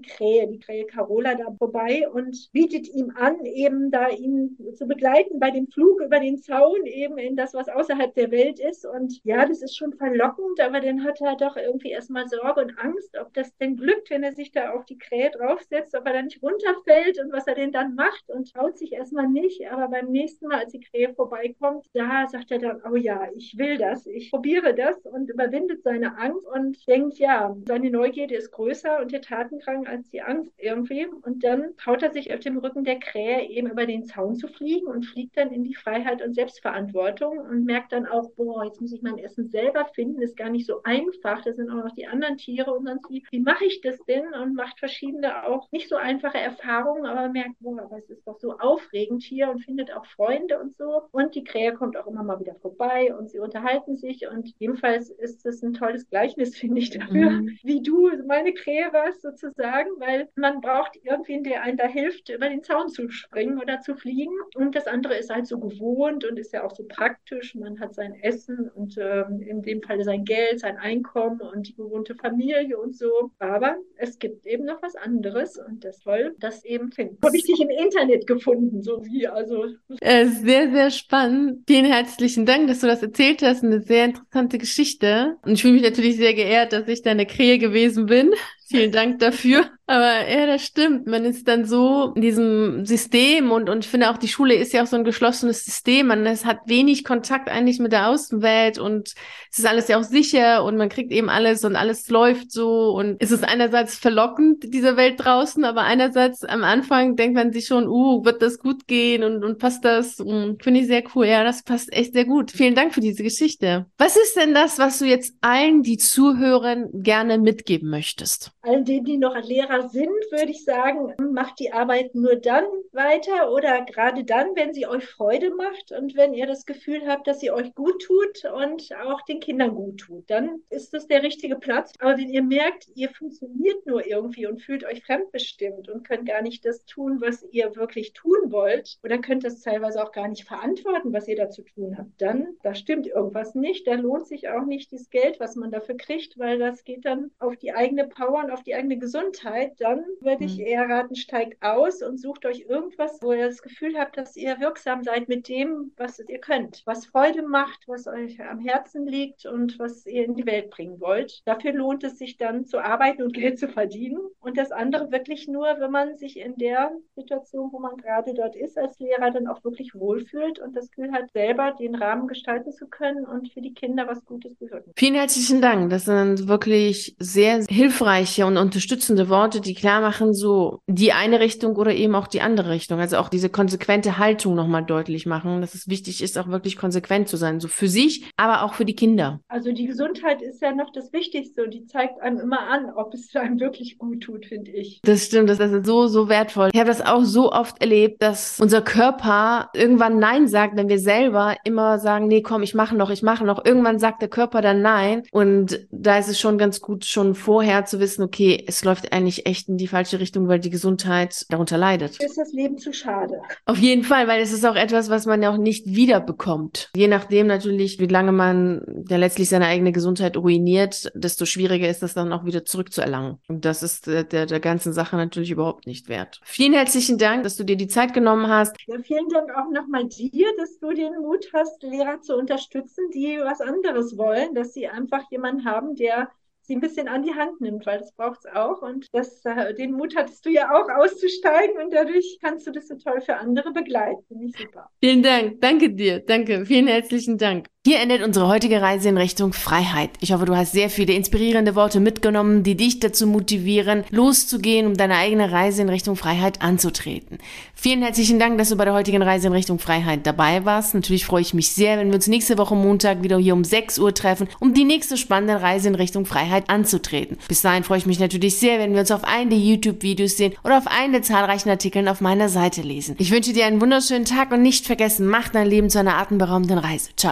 Krähe, 0.00 0.48
die 0.48 0.58
Krähe 0.58 0.86
Carola, 0.86 1.34
da 1.34 1.52
vorbei 1.58 2.08
und 2.12 2.50
bietet 2.52 2.88
ihm 2.88 3.12
an, 3.16 3.44
eben 3.44 3.90
da 3.90 4.08
ihn 4.08 4.56
zu 4.74 4.86
begleiten 4.86 5.38
bei 5.38 5.50
dem 5.50 5.66
Flug 5.68 6.00
über 6.02 6.20
den 6.20 6.38
Zaun, 6.38 6.84
eben 6.86 7.18
in 7.18 7.36
das, 7.36 7.54
was 7.54 7.68
außerhalb 7.68 8.14
der 8.14 8.30
Welt 8.30 8.60
ist. 8.60 8.86
Und 8.86 9.20
ja, 9.24 9.46
das 9.46 9.62
ist 9.62 9.76
schon 9.76 9.92
verlockend, 9.94 10.60
aber 10.60 10.80
dann 10.80 11.04
hat 11.04 11.20
er 11.20 11.36
doch 11.36 11.56
irgendwie 11.56 11.90
erstmal 11.90 12.28
Sorge 12.28 12.62
und 12.62 12.78
Angst, 12.78 13.16
ob 13.18 13.32
das 13.34 13.56
denn 13.58 13.76
glückt, 13.76 14.10
wenn 14.10 14.22
er 14.22 14.32
sich 14.32 14.52
da 14.52 14.72
auf 14.72 14.84
die 14.84 14.98
Krähe 14.98 15.30
draufsetzt, 15.30 15.94
ob 15.94 16.06
er 16.06 16.12
dann 16.14 16.26
nicht 16.26 16.42
runterfällt 16.42 17.18
und 17.20 17.32
was 17.32 17.46
er 17.46 17.54
denn 17.54 17.72
dann 17.72 17.94
macht 17.94 18.28
und 18.28 18.52
traut 18.52 18.76
sich 18.78 18.92
erstmal 18.92 19.21
Mal 19.22 19.28
nicht, 19.28 19.70
aber 19.70 19.88
beim 19.88 20.10
nächsten 20.10 20.48
Mal, 20.48 20.60
als 20.60 20.72
die 20.72 20.80
Krähe 20.80 21.14
vorbeikommt, 21.14 21.86
da 21.94 22.26
sagt 22.26 22.50
er 22.50 22.58
dann, 22.58 22.82
oh 22.90 22.96
ja, 22.96 23.28
ich 23.36 23.56
will 23.56 23.78
das, 23.78 24.04
ich 24.06 24.30
probiere 24.30 24.74
das 24.74 24.98
und 25.06 25.30
überwindet 25.30 25.84
seine 25.84 26.18
Angst 26.18 26.44
und 26.46 26.76
denkt, 26.88 27.18
ja, 27.18 27.54
seine 27.66 27.90
Neugierde 27.90 28.34
ist 28.34 28.50
größer 28.50 29.00
und 29.00 29.12
der 29.12 29.20
Tatendrang 29.20 29.86
als 29.86 30.10
die 30.10 30.22
Angst 30.22 30.52
irgendwie. 30.58 31.06
Und 31.06 31.44
dann 31.44 31.76
traut 31.76 32.02
er 32.02 32.10
sich 32.10 32.34
auf 32.34 32.40
dem 32.40 32.58
Rücken 32.58 32.82
der 32.82 32.98
Krähe 32.98 33.48
eben 33.48 33.70
über 33.70 33.86
den 33.86 34.04
Zaun 34.04 34.34
zu 34.34 34.48
fliegen 34.48 34.88
und 34.88 35.04
fliegt 35.04 35.36
dann 35.36 35.52
in 35.52 35.62
die 35.62 35.74
Freiheit 35.74 36.20
und 36.20 36.34
Selbstverantwortung 36.34 37.38
und 37.38 37.64
merkt 37.64 37.92
dann 37.92 38.06
auch, 38.06 38.28
boah, 38.34 38.64
jetzt 38.64 38.80
muss 38.80 38.92
ich 38.92 39.02
mein 39.02 39.18
Essen 39.18 39.48
selber 39.48 39.84
finden, 39.94 40.20
ist 40.20 40.36
gar 40.36 40.50
nicht 40.50 40.66
so 40.66 40.82
einfach, 40.82 41.42
da 41.42 41.52
sind 41.52 41.70
auch 41.70 41.84
noch 41.84 41.94
die 41.94 42.08
anderen 42.08 42.38
Tiere 42.38 42.72
und 42.72 42.86
sonst 42.86 43.08
wie, 43.08 43.24
wie 43.30 43.40
mache 43.40 43.66
ich 43.66 43.80
das 43.82 44.02
denn? 44.04 44.34
Und 44.34 44.54
macht 44.54 44.80
verschiedene 44.80 45.46
auch 45.46 45.70
nicht 45.70 45.88
so 45.88 45.94
einfache 45.94 46.38
Erfahrungen, 46.38 47.06
aber 47.06 47.28
merkt, 47.28 47.60
boah, 47.60 47.88
es 47.96 48.10
ist 48.10 48.26
doch 48.26 48.38
so 48.40 48.58
aufregend 48.58 49.11
Tier 49.18 49.50
und 49.50 49.60
findet 49.60 49.94
auch 49.94 50.06
Freunde 50.06 50.60
und 50.60 50.76
so. 50.76 51.02
Und 51.10 51.34
die 51.34 51.44
Krähe 51.44 51.72
kommt 51.72 51.96
auch 51.96 52.06
immer 52.06 52.22
mal 52.22 52.40
wieder 52.40 52.54
vorbei 52.56 53.14
und 53.14 53.30
sie 53.30 53.38
unterhalten 53.38 53.96
sich. 53.96 54.26
Und 54.28 54.54
ebenfalls 54.60 55.10
ist 55.10 55.46
es 55.46 55.62
ein 55.62 55.72
tolles 55.72 56.08
Gleichnis, 56.08 56.56
finde 56.58 56.80
ich, 56.80 56.90
dafür, 56.90 57.30
mhm. 57.30 57.58
wie 57.62 57.82
du 57.82 58.10
meine 58.26 58.52
Krähe 58.52 58.92
warst 58.92 59.22
sozusagen, 59.22 59.90
weil 59.98 60.28
man 60.36 60.60
braucht 60.60 60.96
irgendwen, 61.02 61.44
der 61.44 61.62
einen 61.62 61.76
da 61.76 61.86
hilft, 61.86 62.28
über 62.28 62.48
den 62.48 62.62
Zaun 62.62 62.88
zu 62.88 63.08
springen 63.08 63.60
oder 63.60 63.80
zu 63.80 63.94
fliegen. 63.96 64.34
Und 64.54 64.74
das 64.74 64.86
andere 64.86 65.16
ist 65.16 65.30
halt 65.30 65.46
so 65.46 65.58
gewohnt 65.58 66.24
und 66.24 66.38
ist 66.38 66.52
ja 66.52 66.64
auch 66.64 66.74
so 66.74 66.84
praktisch. 66.84 67.54
Man 67.54 67.80
hat 67.80 67.94
sein 67.94 68.14
Essen 68.22 68.70
und 68.74 68.96
ähm, 68.98 69.40
in 69.40 69.62
dem 69.62 69.82
Fall 69.82 70.02
sein 70.04 70.24
Geld, 70.24 70.60
sein 70.60 70.76
Einkommen 70.76 71.40
und 71.40 71.68
die 71.68 71.74
gewohnte 71.74 72.14
Familie 72.14 72.78
und 72.78 72.96
so. 72.96 73.30
Aber 73.38 73.76
es 73.96 74.18
gibt 74.18 74.46
eben 74.46 74.64
noch 74.64 74.82
was 74.82 74.96
anderes 74.96 75.58
und 75.58 75.84
das 75.84 76.02
toll, 76.02 76.34
das 76.38 76.64
eben 76.64 76.92
finden. 76.92 77.18
Habe 77.24 77.36
ich 77.36 77.44
dich 77.44 77.60
im 77.60 77.70
Internet 77.70 78.26
gefunden, 78.26 78.82
so 78.82 79.01
wie, 79.04 79.26
also. 79.26 79.66
Äh, 80.00 80.26
sehr, 80.26 80.70
sehr 80.70 80.90
spannend. 80.90 81.64
Vielen 81.66 81.84
herzlichen 81.84 82.46
Dank, 82.46 82.68
dass 82.68 82.80
du 82.80 82.86
das 82.86 83.02
erzählt 83.02 83.42
hast. 83.42 83.62
Eine 83.62 83.80
sehr 83.80 84.06
interessante 84.06 84.58
Geschichte. 84.58 85.36
Und 85.42 85.52
ich 85.52 85.62
fühle 85.62 85.74
mich 85.74 85.82
natürlich 85.82 86.16
sehr 86.16 86.34
geehrt, 86.34 86.72
dass 86.72 86.88
ich 86.88 87.02
deine 87.02 87.26
Krähe 87.26 87.58
gewesen 87.58 88.06
bin. 88.06 88.32
Vielen 88.68 88.92
Dank 88.92 89.18
dafür. 89.18 89.66
Aber 89.92 90.26
ja, 90.26 90.46
das 90.46 90.64
stimmt. 90.64 91.06
Man 91.06 91.26
ist 91.26 91.46
dann 91.46 91.66
so 91.66 92.14
in 92.14 92.22
diesem 92.22 92.86
System 92.86 93.50
und, 93.50 93.68
und 93.68 93.84
ich 93.84 93.90
finde 93.90 94.10
auch, 94.10 94.16
die 94.16 94.26
Schule 94.26 94.54
ist 94.54 94.72
ja 94.72 94.82
auch 94.82 94.86
so 94.86 94.96
ein 94.96 95.04
geschlossenes 95.04 95.66
System. 95.66 96.06
Man 96.06 96.24
es 96.24 96.46
hat 96.46 96.60
wenig 96.64 97.04
Kontakt 97.04 97.50
eigentlich 97.50 97.78
mit 97.78 97.92
der 97.92 98.08
Außenwelt 98.08 98.78
und 98.78 99.12
es 99.50 99.58
ist 99.58 99.66
alles 99.66 99.88
ja 99.88 99.98
auch 99.98 100.02
sicher 100.02 100.64
und 100.64 100.78
man 100.78 100.88
kriegt 100.88 101.12
eben 101.12 101.28
alles 101.28 101.62
und 101.62 101.76
alles 101.76 102.08
läuft 102.08 102.52
so 102.52 102.92
und 102.92 103.18
es 103.20 103.30
ist 103.32 103.44
einerseits 103.44 103.94
verlockend, 103.94 104.64
diese 104.72 104.96
Welt 104.96 105.16
draußen, 105.18 105.62
aber 105.62 105.82
einerseits 105.82 106.42
am 106.42 106.64
Anfang 106.64 107.14
denkt 107.16 107.36
man 107.36 107.52
sich 107.52 107.66
schon, 107.66 107.86
uh, 107.86 108.24
wird 108.24 108.40
das 108.40 108.60
gut 108.60 108.86
gehen 108.86 109.22
und, 109.22 109.44
und 109.44 109.58
passt 109.58 109.84
das? 109.84 110.14
Finde 110.14 110.80
ich 110.80 110.86
sehr 110.86 111.02
cool. 111.14 111.26
Ja, 111.26 111.44
das 111.44 111.64
passt 111.64 111.92
echt 111.92 112.14
sehr 112.14 112.24
gut. 112.24 112.50
Vielen 112.50 112.74
Dank 112.74 112.94
für 112.94 113.02
diese 113.02 113.22
Geschichte. 113.22 113.84
Was 113.98 114.16
ist 114.16 114.36
denn 114.36 114.54
das, 114.54 114.78
was 114.78 115.00
du 115.00 115.04
jetzt 115.04 115.34
allen, 115.42 115.82
die 115.82 115.98
zuhören, 115.98 116.88
gerne 116.94 117.36
mitgeben 117.36 117.90
möchtest? 117.90 118.52
Allen 118.62 118.86
denen, 118.86 119.04
die 119.04 119.18
noch 119.18 119.36
Lehrer 119.42 119.81
sind, 119.88 120.08
würde 120.30 120.50
ich 120.50 120.64
sagen, 120.64 121.14
macht 121.32 121.58
die 121.58 121.72
Arbeit 121.72 122.14
nur 122.14 122.36
dann 122.36 122.64
weiter 122.92 123.52
oder 123.52 123.84
gerade 123.84 124.24
dann, 124.24 124.54
wenn 124.54 124.72
sie 124.74 124.86
euch 124.86 125.04
Freude 125.04 125.54
macht 125.54 125.92
und 125.92 126.16
wenn 126.16 126.34
ihr 126.34 126.46
das 126.46 126.66
Gefühl 126.66 127.06
habt, 127.06 127.26
dass 127.26 127.40
sie 127.40 127.50
euch 127.50 127.74
gut 127.74 128.02
tut 128.02 128.44
und 128.44 128.90
auch 129.04 129.22
den 129.22 129.40
Kindern 129.40 129.74
gut 129.74 129.98
tut. 129.98 130.30
Dann 130.30 130.62
ist 130.70 130.92
das 130.94 131.06
der 131.06 131.22
richtige 131.22 131.56
Platz. 131.56 131.92
Aber 131.98 132.18
wenn 132.18 132.28
ihr 132.28 132.42
merkt, 132.42 132.88
ihr 132.94 133.10
funktioniert 133.10 133.86
nur 133.86 134.06
irgendwie 134.06 134.46
und 134.46 134.62
fühlt 134.62 134.84
euch 134.84 135.04
fremdbestimmt 135.04 135.88
und 135.88 136.06
könnt 136.06 136.26
gar 136.26 136.42
nicht 136.42 136.64
das 136.64 136.84
tun, 136.84 137.20
was 137.20 137.42
ihr 137.50 137.74
wirklich 137.76 138.12
tun 138.12 138.50
wollt 138.50 138.98
oder 139.02 139.18
könnt 139.18 139.44
das 139.44 139.60
teilweise 139.60 140.02
auch 140.02 140.12
gar 140.12 140.28
nicht 140.28 140.44
verantworten, 140.44 141.12
was 141.12 141.28
ihr 141.28 141.36
da 141.36 141.50
zu 141.50 141.62
tun 141.62 141.96
habt, 141.96 142.20
dann, 142.20 142.56
da 142.62 142.74
stimmt 142.74 143.06
irgendwas 143.06 143.54
nicht. 143.54 143.86
Da 143.86 143.94
lohnt 143.94 144.26
sich 144.26 144.48
auch 144.48 144.64
nicht 144.64 144.92
das 144.92 145.10
Geld, 145.10 145.40
was 145.40 145.56
man 145.56 145.70
dafür 145.70 145.96
kriegt, 145.96 146.38
weil 146.38 146.58
das 146.58 146.84
geht 146.84 147.04
dann 147.04 147.30
auf 147.38 147.56
die 147.56 147.72
eigene 147.72 148.06
Power 148.06 148.42
und 148.44 148.50
auf 148.50 148.62
die 148.62 148.74
eigene 148.74 148.98
Gesundheit 148.98 149.61
seid, 149.62 149.80
dann 149.80 150.04
würde 150.20 150.44
ich 150.44 150.58
mhm. 150.58 150.66
eher 150.66 150.88
raten, 150.88 151.14
steigt 151.14 151.62
aus 151.62 152.02
und 152.02 152.18
sucht 152.18 152.44
euch 152.46 152.66
irgendwas, 152.68 153.18
wo 153.22 153.32
ihr 153.32 153.46
das 153.46 153.62
Gefühl 153.62 153.98
habt, 153.98 154.16
dass 154.16 154.36
ihr 154.36 154.58
wirksam 154.60 155.02
seid 155.02 155.28
mit 155.28 155.48
dem, 155.48 155.92
was 155.96 156.18
ihr 156.18 156.38
könnt, 156.38 156.82
was 156.84 157.06
Freude 157.06 157.42
macht, 157.42 157.84
was 157.86 158.06
euch 158.06 158.40
am 158.40 158.60
Herzen 158.60 159.06
liegt 159.06 159.46
und 159.46 159.78
was 159.78 160.06
ihr 160.06 160.24
in 160.24 160.34
die 160.34 160.46
Welt 160.46 160.70
bringen 160.70 161.00
wollt. 161.00 161.42
Dafür 161.44 161.72
lohnt 161.72 162.04
es 162.04 162.18
sich 162.18 162.36
dann 162.36 162.64
zu 162.64 162.78
arbeiten 162.78 163.22
und 163.22 163.32
Geld 163.42 163.58
zu 163.58 163.68
verdienen 163.68 164.20
und 164.40 164.56
das 164.56 164.72
andere 164.72 165.10
wirklich 165.10 165.48
nur, 165.48 165.66
wenn 165.78 165.90
man 165.90 166.16
sich 166.16 166.38
in 166.38 166.56
der 166.56 166.92
Situation, 167.14 167.70
wo 167.72 167.78
man 167.78 167.96
gerade 167.96 168.34
dort 168.34 168.56
ist, 168.56 168.78
als 168.78 168.98
Lehrer 168.98 169.30
dann 169.30 169.46
auch 169.46 169.62
wirklich 169.64 169.94
wohlfühlt 169.94 170.58
und 170.58 170.76
das 170.76 170.90
Gefühl 170.90 171.12
hat, 171.12 171.30
selber 171.32 171.72
den 171.78 171.94
Rahmen 171.94 172.28
gestalten 172.28 172.72
zu 172.72 172.86
können 172.86 173.24
und 173.24 173.52
für 173.52 173.60
die 173.60 173.74
Kinder 173.74 174.06
was 174.06 174.24
Gutes 174.24 174.54
bewirken. 174.56 174.92
Vielen 174.96 175.14
herzlichen 175.14 175.60
Dank. 175.60 175.90
Das 175.90 176.04
sind 176.04 176.48
wirklich 176.48 177.16
sehr 177.18 177.64
hilfreiche 177.68 178.46
und 178.46 178.56
unterstützende 178.56 179.28
Worte, 179.28 179.51
die 179.60 179.74
klar 179.74 180.00
machen, 180.00 180.34
so 180.34 180.80
die 180.86 181.12
eine 181.12 181.40
Richtung 181.40 181.76
oder 181.76 181.94
eben 181.94 182.14
auch 182.14 182.26
die 182.26 182.40
andere 182.40 182.70
Richtung. 182.70 183.00
Also 183.00 183.18
auch 183.18 183.28
diese 183.28 183.48
konsequente 183.48 184.18
Haltung 184.18 184.54
nochmal 184.54 184.84
deutlich 184.84 185.26
machen, 185.26 185.60
dass 185.60 185.74
es 185.74 185.88
wichtig 185.88 186.22
ist, 186.22 186.38
auch 186.38 186.48
wirklich 186.48 186.76
konsequent 186.76 187.28
zu 187.28 187.36
sein, 187.36 187.60
so 187.60 187.68
für 187.68 187.88
sich, 187.88 188.30
aber 188.36 188.62
auch 188.62 188.74
für 188.74 188.84
die 188.84 188.94
Kinder. 188.94 189.40
Also 189.48 189.72
die 189.72 189.86
Gesundheit 189.86 190.42
ist 190.42 190.62
ja 190.62 190.74
noch 190.74 190.90
das 190.92 191.12
Wichtigste 191.12 191.64
und 191.64 191.74
die 191.74 191.84
zeigt 191.86 192.20
einem 192.20 192.38
immer 192.38 192.60
an, 192.60 192.90
ob 192.94 193.14
es 193.14 193.34
einem 193.36 193.60
wirklich 193.60 193.98
gut 193.98 194.22
tut, 194.22 194.46
finde 194.46 194.70
ich. 194.70 195.00
Das 195.02 195.26
stimmt, 195.26 195.50
das 195.50 195.58
ist 195.58 195.86
so, 195.86 196.06
so 196.06 196.28
wertvoll. 196.28 196.70
Ich 196.72 196.78
habe 196.78 196.88
das 196.88 197.04
auch 197.04 197.24
so 197.24 197.52
oft 197.52 197.80
erlebt, 197.80 198.22
dass 198.22 198.60
unser 198.60 198.82
Körper 198.82 199.70
irgendwann 199.74 200.18
Nein 200.18 200.48
sagt, 200.48 200.76
wenn 200.76 200.88
wir 200.88 200.98
selber 200.98 201.56
immer 201.64 201.98
sagen, 201.98 202.28
nee, 202.28 202.42
komm, 202.42 202.62
ich 202.62 202.74
mache 202.74 202.96
noch, 202.96 203.10
ich 203.10 203.22
mache 203.22 203.44
noch. 203.44 203.64
Irgendwann 203.64 203.98
sagt 203.98 204.22
der 204.22 204.28
Körper 204.28 204.60
dann 204.60 204.82
Nein. 204.82 205.22
Und 205.30 205.86
da 205.90 206.18
ist 206.18 206.28
es 206.28 206.40
schon 206.40 206.58
ganz 206.58 206.80
gut, 206.80 207.04
schon 207.04 207.34
vorher 207.34 207.84
zu 207.84 208.00
wissen, 208.00 208.22
okay, 208.22 208.64
es 208.66 208.84
läuft 208.84 209.12
eigentlich 209.12 209.41
echt 209.46 209.68
in 209.68 209.76
die 209.76 209.88
falsche 209.88 210.20
Richtung, 210.20 210.48
weil 210.48 210.60
die 210.60 210.70
Gesundheit 210.70 211.46
darunter 211.48 211.78
leidet. 211.78 212.20
Ist 212.22 212.38
das 212.38 212.52
Leben 212.52 212.78
zu 212.78 212.92
schade? 212.92 213.40
Auf 213.66 213.78
jeden 213.78 214.04
Fall, 214.04 214.28
weil 214.28 214.40
es 214.40 214.52
ist 214.52 214.64
auch 214.64 214.76
etwas, 214.76 215.10
was 215.10 215.26
man 215.26 215.42
ja 215.42 215.50
auch 215.50 215.56
nicht 215.56 215.86
wiederbekommt. 215.86 216.90
Je 216.94 217.08
nachdem 217.08 217.46
natürlich, 217.46 217.98
wie 217.98 218.06
lange 218.06 218.32
man 218.32 219.04
ja 219.08 219.16
letztlich 219.16 219.48
seine 219.48 219.66
eigene 219.66 219.92
Gesundheit 219.92 220.36
ruiniert, 220.36 221.10
desto 221.14 221.44
schwieriger 221.44 221.88
ist 221.88 222.02
das 222.02 222.14
dann 222.14 222.32
auch 222.32 222.44
wieder 222.44 222.64
zurückzuerlangen. 222.64 223.38
Und 223.48 223.64
das 223.64 223.82
ist 223.82 224.06
der, 224.06 224.24
der, 224.24 224.46
der 224.46 224.60
ganzen 224.60 224.92
Sache 224.92 225.16
natürlich 225.16 225.50
überhaupt 225.50 225.86
nicht 225.86 226.08
wert. 226.08 226.40
Vielen 226.44 226.72
herzlichen 226.72 227.18
Dank, 227.18 227.42
dass 227.42 227.56
du 227.56 227.64
dir 227.64 227.76
die 227.76 227.88
Zeit 227.88 228.14
genommen 228.14 228.48
hast. 228.48 228.76
Ja, 228.86 228.96
vielen 229.02 229.28
Dank 229.28 229.50
auch 229.50 229.70
nochmal 229.70 230.06
dir, 230.06 230.48
dass 230.58 230.78
du 230.78 230.92
den 230.92 231.20
Mut 231.20 231.50
hast, 231.52 231.82
Lehrer 231.82 232.20
zu 232.20 232.36
unterstützen, 232.36 233.04
die 233.14 233.38
was 233.42 233.60
anderes 233.60 234.16
wollen, 234.16 234.54
dass 234.54 234.72
sie 234.72 234.88
einfach 234.88 235.30
jemanden 235.30 235.64
haben, 235.64 235.94
der 235.94 236.28
sie 236.62 236.76
ein 236.76 236.80
bisschen 236.80 237.08
an 237.08 237.22
die 237.22 237.34
Hand 237.34 237.60
nimmt, 237.60 237.86
weil 237.86 237.98
das 237.98 238.12
braucht 238.12 238.40
es 238.44 238.46
auch. 238.52 238.82
Und 238.82 239.06
das, 239.12 239.44
äh, 239.44 239.74
den 239.74 239.92
Mut 239.92 240.16
hattest 240.16 240.44
du 240.46 240.50
ja 240.50 240.70
auch 240.70 240.88
auszusteigen 240.88 241.78
und 241.82 241.92
dadurch 241.92 242.38
kannst 242.40 242.66
du 242.66 242.72
das 242.72 242.88
so 242.88 242.96
toll 242.96 243.20
für 243.20 243.36
andere 243.36 243.72
begleiten. 243.72 244.22
Finde 244.28 244.46
ich 244.46 244.56
super. 244.56 244.88
Vielen 245.00 245.22
Dank. 245.22 245.60
Danke 245.60 245.90
dir. 245.90 246.20
Danke. 246.20 246.64
Vielen 246.66 246.86
herzlichen 246.86 247.38
Dank. 247.38 247.71
Hier 247.84 247.98
endet 247.98 248.22
unsere 248.22 248.46
heutige 248.46 248.80
Reise 248.80 249.08
in 249.08 249.18
Richtung 249.18 249.52
Freiheit. 249.52 250.10
Ich 250.20 250.32
hoffe, 250.32 250.44
du 250.44 250.54
hast 250.54 250.70
sehr 250.70 250.88
viele 250.88 251.14
inspirierende 251.14 251.74
Worte 251.74 251.98
mitgenommen, 251.98 252.62
die 252.62 252.76
dich 252.76 253.00
dazu 253.00 253.26
motivieren, 253.26 254.04
loszugehen, 254.10 254.86
um 254.86 254.96
deine 254.96 255.16
eigene 255.16 255.50
Reise 255.50 255.82
in 255.82 255.88
Richtung 255.88 256.14
Freiheit 256.14 256.62
anzutreten. 256.62 257.38
Vielen 257.74 258.02
herzlichen 258.02 258.38
Dank, 258.38 258.56
dass 258.56 258.68
du 258.68 258.76
bei 258.76 258.84
der 258.84 258.94
heutigen 258.94 259.20
Reise 259.20 259.48
in 259.48 259.52
Richtung 259.52 259.80
Freiheit 259.80 260.28
dabei 260.28 260.64
warst. 260.64 260.94
Natürlich 260.94 261.26
freue 261.26 261.40
ich 261.40 261.54
mich 261.54 261.70
sehr, 261.72 261.98
wenn 261.98 262.06
wir 262.06 262.14
uns 262.14 262.28
nächste 262.28 262.56
Woche 262.56 262.76
Montag 262.76 263.24
wieder 263.24 263.36
hier 263.38 263.52
um 263.52 263.64
6 263.64 263.98
Uhr 263.98 264.14
treffen, 264.14 264.46
um 264.60 264.74
die 264.74 264.84
nächste 264.84 265.16
spannende 265.16 265.60
Reise 265.60 265.88
in 265.88 265.96
Richtung 265.96 266.24
Freiheit 266.24 266.70
anzutreten. 266.70 267.36
Bis 267.48 267.62
dahin 267.62 267.82
freue 267.82 267.98
ich 267.98 268.06
mich 268.06 268.20
natürlich 268.20 268.58
sehr, 268.58 268.78
wenn 268.78 268.92
wir 268.92 269.00
uns 269.00 269.10
auf 269.10 269.24
einen 269.24 269.50
der 269.50 269.58
YouTube-Videos 269.58 270.36
sehen 270.36 270.54
oder 270.62 270.78
auf 270.78 270.86
einen 270.86 271.14
der 271.14 271.22
zahlreichen 271.22 271.68
Artikeln 271.68 272.06
auf 272.06 272.20
meiner 272.20 272.48
Seite 272.48 272.82
lesen. 272.82 273.16
Ich 273.18 273.32
wünsche 273.32 273.52
dir 273.52 273.66
einen 273.66 273.80
wunderschönen 273.80 274.24
Tag 274.24 274.52
und 274.52 274.62
nicht 274.62 274.86
vergessen, 274.86 275.26
mach 275.26 275.48
dein 275.48 275.66
Leben 275.66 275.90
zu 275.90 275.98
einer 275.98 276.16
atemberaubenden 276.16 276.78
Reise. 276.78 277.10
Ciao. 277.16 277.30